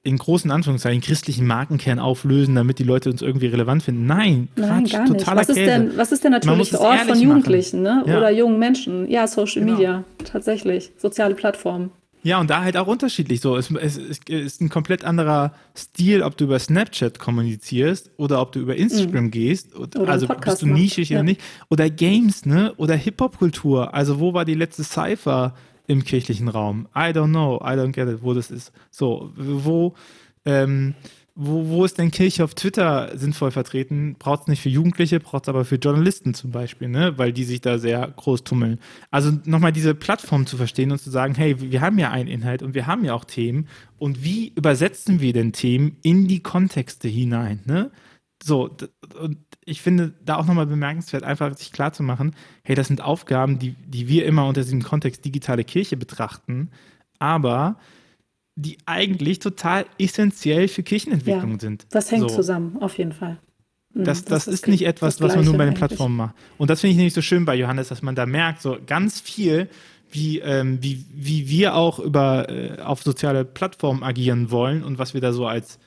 [0.07, 4.07] in großen Anführungszeichen christlichen Markenkern auflösen, damit die Leute uns irgendwie relevant finden.
[4.07, 5.19] Nein, Nein Quatsch, gar nicht.
[5.19, 8.05] totaler was ist, denn, was ist der natürliche Ort von Jugendlichen ne?
[8.07, 8.19] Ja.
[8.19, 9.11] oder jungen Menschen?
[9.11, 9.75] Ja, Social genau.
[9.75, 11.91] Media, tatsächlich, soziale Plattformen.
[12.23, 13.57] Ja, und da halt auch unterschiedlich so.
[13.57, 18.51] Es, es, es, ist ein komplett anderer Stil, ob du über Snapchat kommunizierst oder ob
[18.51, 19.31] du über Instagram mhm.
[19.31, 19.77] gehst.
[19.77, 21.19] Oder also bist du nischig ja.
[21.19, 21.41] oder nicht.
[21.69, 22.75] Oder Games, ne?
[22.79, 23.95] Oder Hip-Hop-Kultur.
[23.95, 25.55] Also wo war die letzte Cypher?
[25.87, 26.89] Im kirchlichen Raum.
[26.95, 28.73] I don't know, I don't get it, wo das ist.
[28.91, 29.95] So, wo,
[30.45, 30.95] ähm,
[31.39, 34.17] wo, wo ist denn Kirche auf Twitter sinnvoll vertreten?
[34.19, 37.19] Braucht es nicht für Jugendliche, braucht es aber für Journalisten zum Beispiel, ne?
[37.19, 38.79] weil die sich da sehr groß tummeln.
[39.11, 42.63] Also nochmal diese Plattform zu verstehen und zu sagen, hey, wir haben ja einen Inhalt
[42.63, 43.69] und wir haben ja auch Themen
[43.99, 47.61] und wie übersetzen wir denn Themen in die Kontexte hinein?
[47.67, 47.91] Ne?
[48.43, 48.75] So,
[49.21, 53.75] und ich finde da auch nochmal bemerkenswert, einfach sich klarzumachen, hey, das sind Aufgaben, die,
[53.87, 56.71] die wir immer unter diesem Kontext digitale Kirche betrachten,
[57.19, 57.77] aber
[58.55, 61.87] die eigentlich total essentiell für Kirchenentwicklung ja, sind.
[61.91, 62.37] Das hängt so.
[62.37, 63.39] zusammen, auf jeden Fall.
[63.93, 66.35] Mhm, das, das, das, ist nicht etwas, was man nur bei den Plattformen macht.
[66.59, 69.21] Und das finde ich nämlich so schön bei Johannes, dass man da merkt, so ganz
[69.21, 69.69] viel,
[70.11, 75.13] wie, ähm, wie, wie wir auch über, äh, auf soziale Plattformen agieren wollen und was
[75.13, 75.81] wir da so als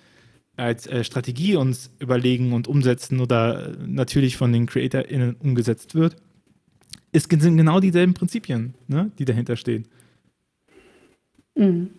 [0.60, 6.16] als äh, Strategie uns überlegen und umsetzen oder natürlich von den CreatorInnen umgesetzt wird,
[7.12, 9.88] ist, sind genau dieselben Prinzipien, ne, die dahinter stehen.
[11.56, 11.90] Mhm.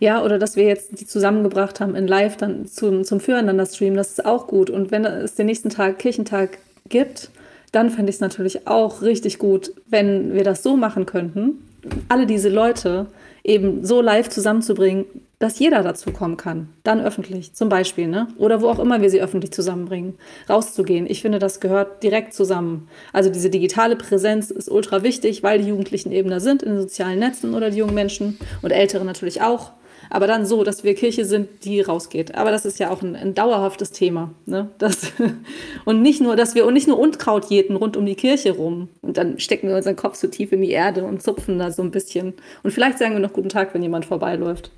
[0.00, 3.94] Ja, oder dass wir jetzt die zusammengebracht haben in Live dann zum, zum Füreinander Stream,
[3.94, 4.70] das ist auch gut.
[4.70, 7.30] Und wenn es den nächsten Tag Kirchentag gibt,
[7.70, 11.62] dann fände ich es natürlich auch richtig gut, wenn wir das so machen könnten,
[12.08, 13.06] alle diese Leute
[13.44, 15.04] eben so live zusammenzubringen,
[15.38, 16.68] dass jeder dazu kommen kann.
[16.82, 18.28] Dann öffentlich, zum Beispiel, ne?
[18.38, 20.14] Oder wo auch immer wir sie öffentlich zusammenbringen.
[20.48, 21.06] Rauszugehen.
[21.08, 22.88] Ich finde, das gehört direkt zusammen.
[23.12, 26.80] Also diese digitale Präsenz ist ultra wichtig, weil die Jugendlichen eben da sind in den
[26.80, 29.72] sozialen Netzen oder die jungen Menschen und Ältere natürlich auch
[30.10, 32.34] aber dann so, dass wir Kirche sind, die rausgeht.
[32.34, 34.32] Aber das ist ja auch ein, ein dauerhaftes Thema.
[34.46, 34.70] Ne?
[34.78, 35.12] Das,
[35.84, 38.88] und nicht nur, dass wir und nicht nur Unkraut jäten rund um die Kirche rum.
[39.02, 41.82] Und dann stecken wir unseren Kopf so tief in die Erde und zupfen da so
[41.82, 42.34] ein bisschen.
[42.62, 44.70] Und vielleicht sagen wir noch guten Tag, wenn jemand vorbeiläuft.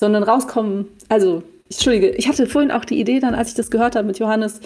[0.00, 3.96] Sondern rauskommen, also, Entschuldige, ich hatte vorhin auch die Idee dann, als ich das gehört
[3.96, 4.60] habe mit Johannes,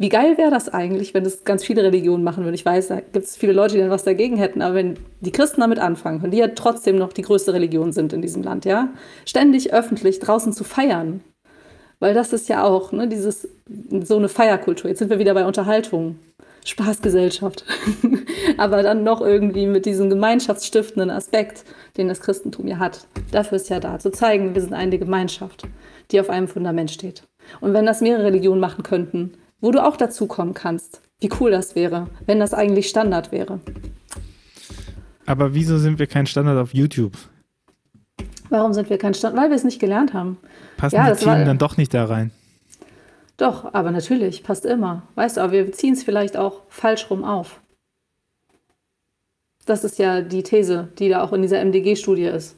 [0.00, 2.54] Wie geil wäre das eigentlich, wenn das ganz viele Religionen machen würden?
[2.54, 5.32] Ich weiß, da gibt es viele Leute, die dann was dagegen hätten, aber wenn die
[5.32, 8.64] Christen damit anfangen und die ja trotzdem noch die größte Religion sind in diesem Land,
[8.64, 8.90] ja,
[9.26, 11.20] ständig öffentlich draußen zu feiern,
[11.98, 13.48] weil das ist ja auch ne, dieses,
[14.04, 14.88] so eine Feierkultur.
[14.88, 16.20] Jetzt sind wir wieder bei Unterhaltung.
[16.68, 17.64] Spaßgesellschaft.
[18.58, 21.64] Aber dann noch irgendwie mit diesem gemeinschaftsstiftenden Aspekt,
[21.96, 23.06] den das Christentum ja hat.
[23.30, 25.64] Dafür ist ja da, zu zeigen, wir sind eine Gemeinschaft,
[26.10, 27.22] die auf einem Fundament steht.
[27.60, 31.74] Und wenn das mehrere Religionen machen könnten, wo du auch dazukommen kannst, wie cool das
[31.74, 33.60] wäre, wenn das eigentlich Standard wäre.
[35.26, 37.12] Aber wieso sind wir kein Standard auf YouTube?
[38.50, 39.42] Warum sind wir kein Standard?
[39.42, 40.38] Weil wir es nicht gelernt haben.
[40.76, 42.30] Passen ja, die Themen dann doch nicht da rein?
[43.38, 45.04] Doch, aber natürlich, passt immer.
[45.14, 47.62] Weißt du, aber wir ziehen es vielleicht auch falsch rum auf.
[49.64, 52.56] Das ist ja die These, die da auch in dieser MDG-Studie ist.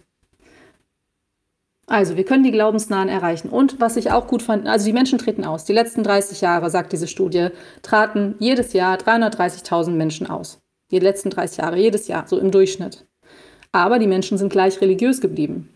[1.87, 3.51] Also, wir können die Glaubensnahen erreichen.
[3.51, 5.65] Und was ich auch gut fand, also die Menschen treten aus.
[5.65, 7.49] Die letzten 30 Jahre, sagt diese Studie,
[7.83, 10.63] traten jedes Jahr 330.000 Menschen aus.
[10.93, 13.07] Die letzten 30 Jahre, jedes Jahr, so im Durchschnitt.
[13.73, 15.69] Aber die Menschen sind gleich religiös geblieben.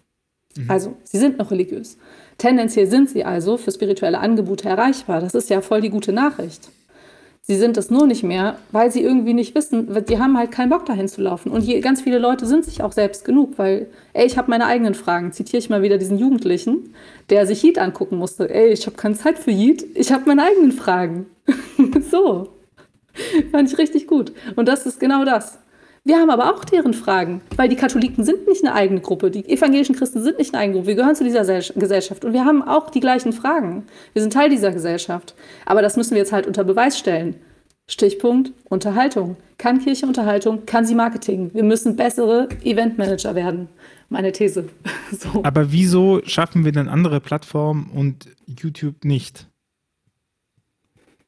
[0.57, 0.71] Mhm.
[0.71, 1.99] Also, sie sind noch religiös.
[2.39, 5.21] Tendenziell sind sie also für spirituelle Angebote erreichbar.
[5.21, 6.69] Das ist ja voll die gute Nachricht.
[7.47, 10.71] Sie sind es nur nicht mehr, weil sie irgendwie nicht wissen, die haben halt keinen
[10.71, 11.53] Bock dahin zu laufen.
[11.53, 14.65] Und hier, ganz viele Leute sind sich auch selbst genug, weil, ey, ich habe meine
[14.65, 15.31] eigenen Fragen.
[15.31, 16.95] Zitiere ich mal wieder diesen Jugendlichen,
[17.29, 18.49] der sich Yeet angucken musste.
[18.49, 21.27] Ey, ich habe keine Zeit für Yeet, ich habe meine eigenen Fragen.
[22.11, 22.49] so.
[23.53, 24.33] Fand ich richtig gut.
[24.57, 25.59] Und das ist genau das.
[26.07, 29.49] Wir haben aber auch deren Fragen, weil die Katholiken sind nicht eine eigene Gruppe, die
[29.49, 32.63] evangelischen Christen sind nicht eine eigene Gruppe, wir gehören zu dieser Gesellschaft und wir haben
[32.63, 33.87] auch die gleichen Fragen.
[34.13, 35.35] Wir sind Teil dieser Gesellschaft.
[35.65, 37.37] Aber das müssen wir jetzt halt unter Beweis stellen.
[37.87, 39.37] Stichpunkt Unterhaltung.
[39.57, 40.67] Kann Kirche Unterhaltung?
[40.67, 41.51] Kann sie Marketing?
[41.55, 43.69] Wir müssen bessere Eventmanager werden.
[44.11, 44.69] Meine These.
[45.11, 45.43] so.
[45.43, 49.49] Aber wieso schaffen wir denn andere Plattformen und YouTube nicht?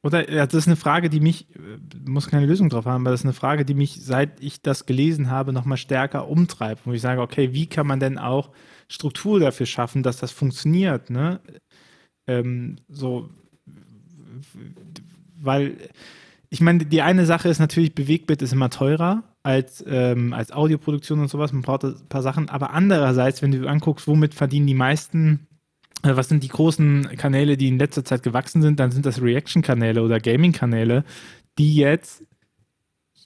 [0.07, 3.19] Oder das ist eine Frage, die mich, äh, muss keine Lösung drauf haben, aber das
[3.19, 7.01] ist eine Frage, die mich, seit ich das gelesen habe, nochmal stärker umtreibt, wo ich
[7.01, 8.51] sage, okay, wie kann man denn auch
[8.87, 11.41] Struktur dafür schaffen, dass das funktioniert, ne?
[12.25, 13.29] Ähm, so,
[15.41, 15.75] weil
[16.49, 21.19] ich meine, die eine Sache ist natürlich, Bewegtbild ist immer teurer als, ähm, als Audioproduktion
[21.19, 24.73] und sowas, man braucht ein paar Sachen, aber andererseits, wenn du anguckst, womit verdienen die
[24.73, 25.47] meisten
[26.03, 30.03] was sind die großen Kanäle, die in letzter Zeit gewachsen sind, dann sind das Reaction-Kanäle
[30.03, 31.03] oder Gaming-Kanäle,
[31.57, 32.23] die jetzt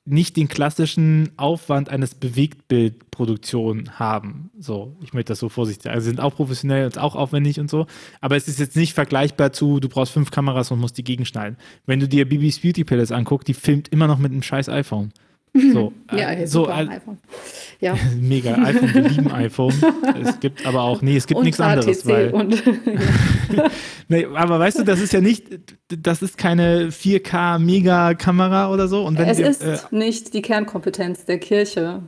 [0.03, 4.49] nicht den klassischen Aufwand eines Bewegtbildproduktion haben.
[4.57, 5.95] So, ich möchte das so vorsichtig sagen.
[5.95, 7.85] Also sind auch professionell und auch aufwendig und so,
[8.19, 11.57] aber es ist jetzt nicht vergleichbar zu, du brauchst fünf Kameras und musst die gegenschneiden.
[11.85, 15.11] Wenn du dir Bibis Beauty Palace anguckst, die filmt immer noch mit einem scheiß iPhone.
[15.53, 17.17] So, ja, äh, so, äh, iPhone.
[17.81, 17.95] Ja.
[18.21, 19.73] Mega, iPhone, wir lieben iPhone.
[20.23, 22.05] Es gibt aber auch, nee, es gibt und nichts anderes.
[22.05, 22.61] Weil, und,
[24.07, 25.45] nee, aber weißt du, das ist ja nicht,
[25.87, 29.03] das ist keine 4K-Mega-Kamera oder so.
[29.03, 32.03] Und wenn es wir, ist äh, nicht die Kernkompetenz der Kirche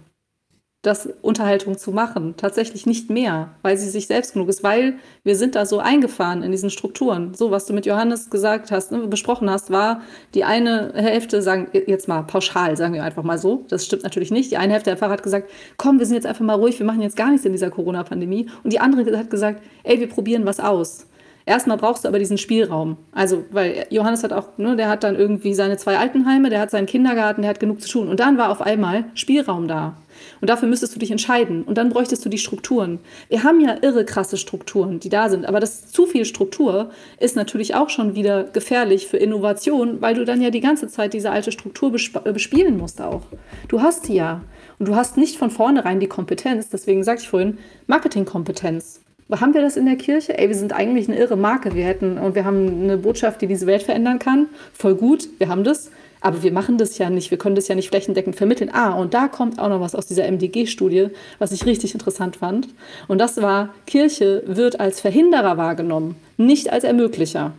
[0.84, 2.36] das Unterhaltung zu machen.
[2.36, 6.44] Tatsächlich nicht mehr, weil sie sich selbst genug ist, weil wir sind da so eingefahren
[6.44, 7.34] in diesen Strukturen.
[7.34, 10.02] So, was du mit Johannes gesagt hast, ne, besprochen hast, war
[10.34, 14.30] die eine Hälfte, sagen jetzt mal pauschal, sagen wir einfach mal so, das stimmt natürlich
[14.30, 14.52] nicht.
[14.52, 16.86] Die eine Hälfte der Pfarrer hat gesagt, komm, wir sind jetzt einfach mal ruhig, wir
[16.86, 18.50] machen jetzt gar nichts in dieser Corona-Pandemie.
[18.66, 21.08] Und die andere hat gesagt, ey, wir probieren was aus.
[21.46, 22.98] Erstmal brauchst du aber diesen Spielraum.
[23.12, 26.72] Also, weil Johannes hat auch, ne, der hat dann irgendwie seine zwei Altenheime, der hat
[26.72, 28.08] seinen Kindergarten, der hat genug zu tun.
[28.08, 29.98] Und dann war auf einmal Spielraum da.
[30.40, 31.64] Und dafür müsstest du dich entscheiden.
[31.64, 33.00] Und dann bräuchtest du die Strukturen.
[33.28, 35.46] Wir haben ja irre krasse Strukturen, die da sind.
[35.46, 40.24] Aber das zu viel Struktur ist natürlich auch schon wieder gefährlich für Innovation, weil du
[40.24, 43.24] dann ja die ganze Zeit diese alte Struktur bespielen musst auch.
[43.68, 44.42] Du hast die ja.
[44.80, 49.03] Und du hast nicht von vornherein die Kompetenz, deswegen sagte ich vorhin, Marketingkompetenz.
[49.40, 50.38] Haben wir das in der Kirche?
[50.38, 51.76] Ey, wir sind eigentlich eine irre Marke.
[51.76, 54.48] Wir hätten, und wir haben eine Botschaft, die diese Welt verändern kann.
[54.74, 55.90] Voll gut, wir haben das.
[56.24, 58.70] Aber wir machen das ja nicht, wir können das ja nicht flächendeckend vermitteln.
[58.72, 62.70] Ah, und da kommt auch noch was aus dieser MDG-Studie, was ich richtig interessant fand.
[63.10, 67.52] Und das war, Kirche wird als Verhinderer wahrgenommen, nicht als Ermöglicher.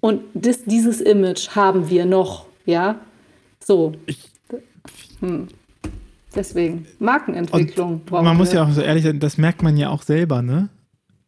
[0.00, 2.98] Und das, dieses Image haben wir noch, ja.
[3.60, 3.92] So.
[5.20, 5.48] Hm.
[6.34, 8.02] Deswegen, Markenentwicklung.
[8.10, 8.34] man wir.
[8.34, 10.68] muss ja auch so ehrlich sein, das merkt man ja auch selber, ne?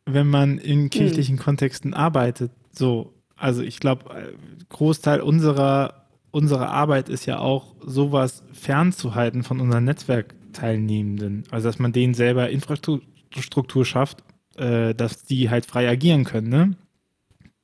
[0.05, 1.45] Wenn man in kirchlichen hm.
[1.45, 2.53] Kontexten arbeitet.
[2.73, 4.33] So, also ich glaube, äh,
[4.69, 11.45] Großteil unserer unsere Arbeit ist ja auch, sowas fernzuhalten von unseren Netzwerkteilnehmenden.
[11.51, 14.23] Also, dass man denen selber Infrastruktur schafft,
[14.57, 16.77] äh, dass die halt frei agieren können, ne?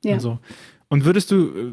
[0.03, 0.15] Ja.
[0.15, 0.39] Also,
[0.89, 1.73] und würdest du, äh,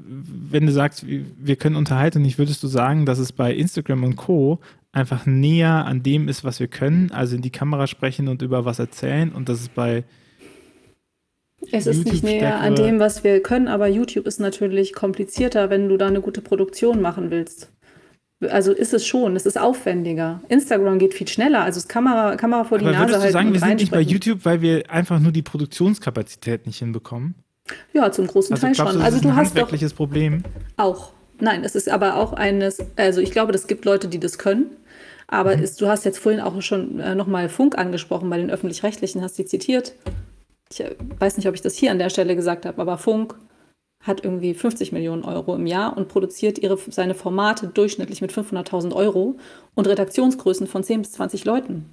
[0.51, 4.17] wenn du sagst, wir können unterhalten, nicht würdest du sagen, dass es bei Instagram und
[4.17, 4.60] Co.
[4.91, 8.65] einfach näher an dem ist, was wir können, also in die Kamera sprechen und über
[8.65, 10.04] was erzählen und dass es bei
[11.71, 15.89] Es ist nicht näher an dem, was wir können, aber YouTube ist natürlich komplizierter, wenn
[15.89, 17.71] du da eine gute Produktion machen willst.
[18.49, 20.41] Also ist es schon, es ist aufwendiger.
[20.47, 23.34] Instagram geht viel schneller, also das Kamera, Kamera vor die Aber Nase würdest du halten
[23.34, 23.99] sagen, und wir sind nicht bei.
[23.99, 27.36] YouTube, weil wir einfach nur die Produktionskapazität nicht hinbekommen?
[27.93, 29.02] Ja, zum großen Also Teil glaubst schon.
[29.02, 30.43] du, das Also ist du ein hast doch Problem?
[30.78, 31.12] auch.
[31.41, 34.67] Nein, es ist aber auch eines, also ich glaube, es gibt Leute, die das können.
[35.32, 35.63] Aber Mhm.
[35.63, 39.36] es, du hast jetzt vorhin auch schon äh, nochmal Funk angesprochen bei den Öffentlich-Rechtlichen, hast
[39.36, 39.94] sie zitiert.
[40.72, 43.36] Ich äh, weiß nicht, ob ich das hier an der Stelle gesagt habe, aber Funk
[44.04, 48.94] hat irgendwie 50 Millionen Euro im Jahr und produziert ihre, seine Formate durchschnittlich mit 500.000
[48.96, 49.36] Euro
[49.76, 51.86] und Redaktionsgrößen von 10 bis 20 Leuten.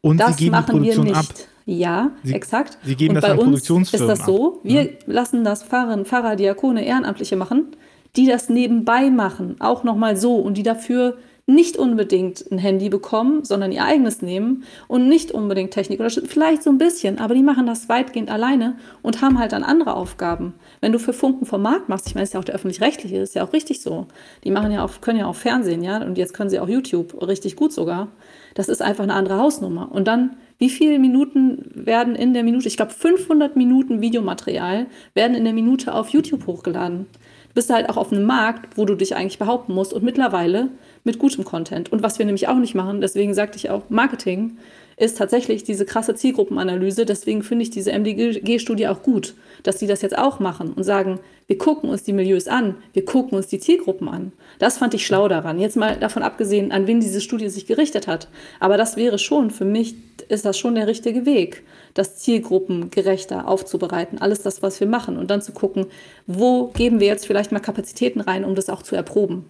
[0.00, 1.16] Und Das sie geben machen wir Produktion nicht.
[1.16, 1.26] ab.
[1.66, 2.78] Ja, Sie- exakt.
[2.82, 4.60] sie geben und das bei an uns ist das so, ab.
[4.64, 7.76] wir lassen das Pfarrer, Pfarrer, Diakone, Ehrenamtliche machen,
[8.16, 13.44] die das nebenbei machen, auch nochmal so und die dafür nicht unbedingt ein Handy bekommen,
[13.44, 17.42] sondern ihr eigenes nehmen und nicht unbedingt Technik unterstützen, vielleicht so ein bisschen, aber die
[17.42, 20.54] machen das weitgehend alleine und haben halt dann andere Aufgaben.
[20.80, 23.16] Wenn du für Funken vom Markt machst, ich meine, es ist ja auch der öffentlich-rechtliche,
[23.18, 24.06] ist ja auch richtig so.
[24.44, 27.20] Die machen ja auch, können ja auch Fernsehen, ja, und jetzt können sie auch YouTube
[27.26, 28.08] richtig gut sogar.
[28.54, 29.90] Das ist einfach eine andere Hausnummer.
[29.90, 35.34] Und dann, wie viele Minuten werden in der Minute, ich glaube 500 Minuten Videomaterial werden
[35.34, 37.06] in der Minute auf YouTube hochgeladen.
[37.48, 40.70] Du bist halt auch auf einem Markt, wo du dich eigentlich behaupten musst und mittlerweile
[41.04, 41.90] mit gutem Content.
[41.92, 44.56] Und was wir nämlich auch nicht machen, deswegen sagte ich auch, Marketing
[44.96, 47.04] ist tatsächlich diese krasse Zielgruppenanalyse.
[47.04, 51.18] Deswegen finde ich diese MDG-Studie auch gut, dass die das jetzt auch machen und sagen,
[51.48, 54.32] wir gucken uns die Milieus an, wir gucken uns die Zielgruppen an.
[54.58, 55.58] Das fand ich schlau daran.
[55.58, 58.28] Jetzt mal davon abgesehen, an wen diese Studie sich gerichtet hat.
[58.60, 59.96] Aber das wäre schon, für mich
[60.28, 64.18] ist das schon der richtige Weg, das zielgruppengerechter aufzubereiten.
[64.20, 65.18] Alles das, was wir machen.
[65.18, 65.86] Und dann zu gucken,
[66.26, 69.46] wo geben wir jetzt vielleicht mal Kapazitäten rein, um das auch zu erproben.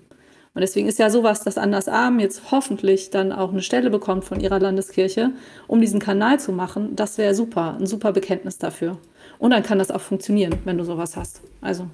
[0.55, 4.25] Und deswegen ist ja sowas, dass Anders Arm jetzt hoffentlich dann auch eine Stelle bekommt
[4.25, 5.31] von ihrer Landeskirche,
[5.67, 6.95] um diesen Kanal zu machen.
[6.95, 8.99] Das wäre super, ein super Bekenntnis dafür.
[9.38, 11.41] Und dann kann das auch funktionieren, wenn du sowas hast.
[11.62, 11.88] Also.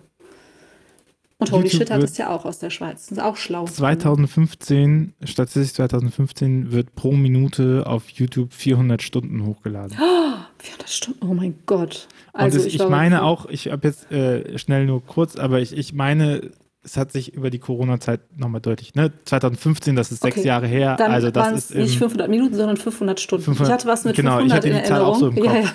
[1.41, 3.07] Und Holy YouTube Shit hat es ja auch aus der Schweiz.
[3.07, 3.65] Das ist auch schlau.
[3.65, 9.97] 2015, Statistik 2015 wird pro Minute auf YouTube 400 Stunden hochgeladen.
[10.59, 12.09] 400 Stunden, oh mein Gott.
[12.33, 15.77] Also es, ich, war- meine auch, ich habe jetzt äh, schnell nur kurz, aber ich,
[15.77, 16.51] ich meine,
[16.89, 19.13] es hat sich über die Corona-Zeit nochmal deutlich, ne?
[19.25, 20.47] 2015, das ist sechs Okay.
[20.47, 23.45] Jahre her, Dann also das ist nicht 500 Minuten, sondern 500 Stunden.
[23.45, 25.35] 500 ich hatte was mit genau, ich 500 hatte in die Zahl auch Erinnerung.
[25.35, 25.71] so im ja, ja,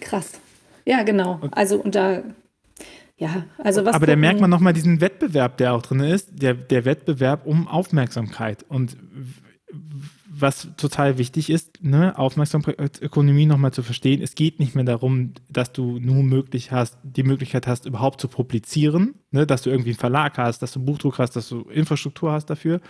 [0.00, 0.32] krass.
[0.84, 1.40] Ja, genau.
[1.50, 2.22] Also und da,
[3.18, 3.94] ja, also was.
[3.94, 7.68] aber da merkt man nochmal diesen Wettbewerb, der auch drin ist, der, der Wettbewerb um
[7.68, 8.64] Aufmerksamkeit.
[8.68, 8.96] Und
[10.40, 15.72] was total wichtig ist, ne, Aufmerksamkeitsökonomie nochmal zu verstehen, es geht nicht mehr darum, dass
[15.72, 19.98] du nur möglich hast, die Möglichkeit hast, überhaupt zu publizieren, ne, dass du irgendwie einen
[19.98, 22.80] Verlag hast, dass du Buchdruck hast, dass du Infrastruktur hast dafür,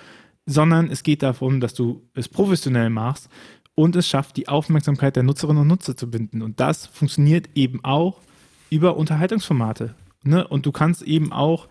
[0.46, 3.28] sondern es geht darum, dass du es professionell machst
[3.74, 6.42] und es schafft, die Aufmerksamkeit der Nutzerinnen und Nutzer zu binden.
[6.42, 8.20] Und das funktioniert eben auch
[8.70, 9.94] über Unterhaltungsformate.
[10.24, 10.46] Ne?
[10.46, 11.68] Und du kannst eben auch,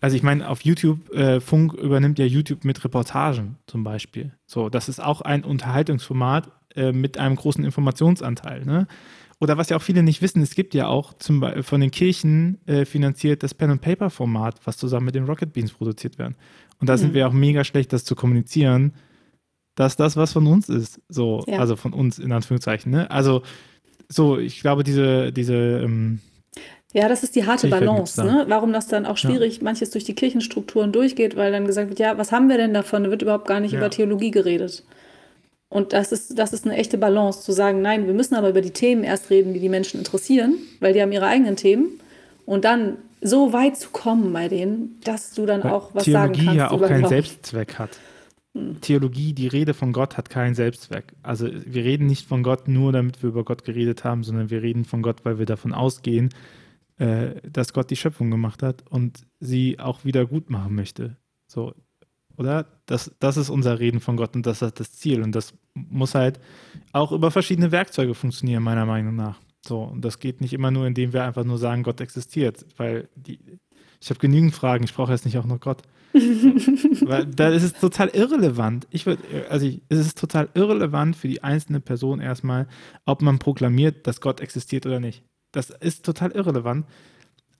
[0.00, 4.32] also ich meine, auf YouTube, äh, Funk übernimmt ja YouTube mit Reportagen zum Beispiel.
[4.46, 8.64] So, das ist auch ein Unterhaltungsformat äh, mit einem großen Informationsanteil.
[8.64, 8.86] Ne?
[9.40, 11.90] Oder was ja auch viele nicht wissen, es gibt ja auch zum Beispiel von den
[11.90, 16.36] Kirchen äh, finanziert das Pen-and-Paper-Format, was zusammen mit den Rocket Beans produziert werden.
[16.78, 17.14] Und da sind Mhm.
[17.14, 18.92] wir auch mega schlecht, das zu kommunizieren,
[19.76, 21.00] dass das was von uns ist.
[21.08, 21.58] So, Ja.
[21.58, 22.90] also von uns in Anführungszeichen.
[22.92, 23.10] Ne?
[23.10, 23.42] Also
[24.08, 26.20] so, ich glaube, diese, diese ähm,
[26.92, 28.46] Ja, das ist die harte Hilfe Balance, ne?
[28.48, 32.18] Warum das dann auch schwierig manches durch die Kirchenstrukturen durchgeht, weil dann gesagt wird, ja,
[32.18, 33.04] was haben wir denn davon?
[33.04, 33.78] Da wird überhaupt gar nicht Ja.
[33.78, 34.82] über Theologie geredet.
[35.68, 38.60] Und das ist, das ist eine echte Balance, zu sagen, nein, wir müssen aber über
[38.60, 42.00] die Themen erst reden, die die Menschen interessieren, weil die haben ihre eigenen Themen.
[42.44, 46.32] Und dann so weit zu kommen bei denen, dass du dann Weil auch was sagen
[46.32, 46.58] Theologie kannst.
[46.58, 47.06] ja auch keinen.
[47.06, 47.90] Selbstzweck hat.
[48.80, 51.04] Theologie, die Rede von Gott hat keinen Selbstzweck.
[51.22, 54.62] Also wir reden nicht von Gott nur, damit wir über Gott geredet haben, sondern wir
[54.62, 56.30] reden von Gott, weil wir davon ausgehen,
[57.00, 61.16] äh, dass Gott die Schöpfung gemacht hat und sie auch wieder gut machen möchte.
[61.46, 61.74] So,
[62.36, 62.66] oder?
[62.84, 65.22] Das, das ist unser Reden von Gott und das ist das Ziel.
[65.22, 66.40] Und das muss halt
[66.92, 69.40] auch über verschiedene Werkzeuge funktionieren, meiner Meinung nach.
[69.66, 73.08] So, und das geht nicht immer nur, indem wir einfach nur sagen, Gott existiert, weil
[73.14, 73.38] die,
[73.98, 75.82] ich habe genügend Fragen, ich brauche jetzt nicht auch noch Gott.
[76.12, 78.88] Weil da ist es total irrelevant.
[78.90, 82.66] Ich würde, also ich, es ist total irrelevant für die einzelne Person erstmal,
[83.04, 85.22] ob man proklamiert, dass Gott existiert oder nicht.
[85.52, 86.86] Das ist total irrelevant.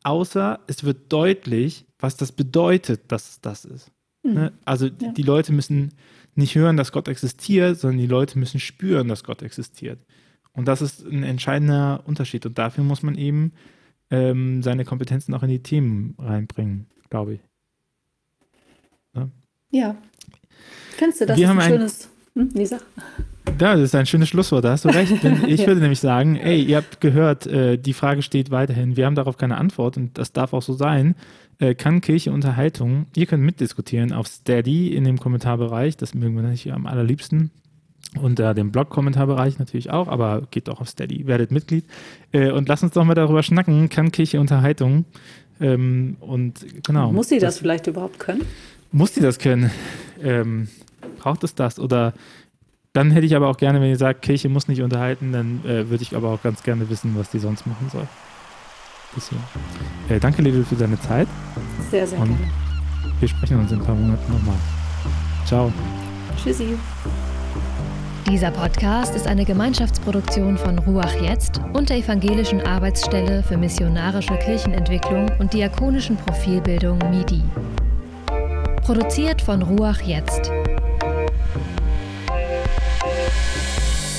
[0.03, 3.91] Außer es wird deutlich, was das bedeutet, dass es das ist.
[4.22, 4.53] Ne?
[4.64, 5.12] Also Ja.
[5.12, 5.93] die Leute müssen
[6.34, 9.99] nicht hören, dass Gott existiert, sondern die Leute müssen spüren, dass Gott existiert.
[10.53, 12.47] Und das ist ein entscheidender Unterschied.
[12.47, 13.53] Und dafür muss man eben
[14.11, 17.41] ähm, seine Kompetenzen auch in die Themen reinbringen, glaube ich.
[19.72, 19.97] Ja.
[20.97, 22.78] Findest du, das Wir ist haben ein ein- schönes Hm, Lisa?
[23.61, 25.22] Ja, das ist ein schönes Schlusswort, da hast du recht.
[25.22, 28.96] Denn ich würde nämlich sagen, ey, ihr habt gehört, äh, die Frage steht weiterhin.
[28.96, 31.14] Wir haben darauf keine Antwort und das darf auch so sein.
[31.58, 33.06] Äh, kann Kirche Unterhaltung?
[33.14, 35.98] Ihr könnt mitdiskutieren auf Steady in dem Kommentarbereich.
[35.98, 37.50] Das mögen wir natürlich am allerliebsten.
[38.20, 41.84] Unter dem Blog-Kommentarbereich natürlich auch, aber geht auch auf Steady, werdet Mitglied.
[42.32, 45.04] Äh, und lasst uns doch mal darüber schnacken, kann Kirche Unterhaltung?
[45.61, 47.12] Ähm, und genau.
[47.12, 48.40] Muss sie das, das, vielleicht überhaupt können?
[48.90, 49.70] Muss sie das können?
[50.22, 50.68] Ähm,
[51.18, 51.78] braucht es das?
[51.78, 52.14] Oder
[52.93, 55.88] dann hätte ich aber auch gerne, wenn ihr sagt, Kirche muss nicht unterhalten, dann äh,
[55.88, 58.07] würde ich aber auch ganz gerne wissen, was die sonst machen soll.
[60.09, 61.28] Äh, danke, Lidl, für deine Zeit.
[61.91, 62.51] Sehr, sehr Und gerne.
[63.18, 64.57] Wir sprechen uns in ein paar Monaten nochmal.
[65.45, 65.72] Ciao.
[66.43, 66.76] Tschüssi.
[68.28, 75.26] Dieser Podcast ist eine Gemeinschaftsproduktion von Ruach Jetzt und der Evangelischen Arbeitsstelle für missionarische Kirchenentwicklung
[75.38, 77.43] und diakonischen Profilbildung MIDI.
[78.82, 80.51] Produziert von Ruach Jetzt.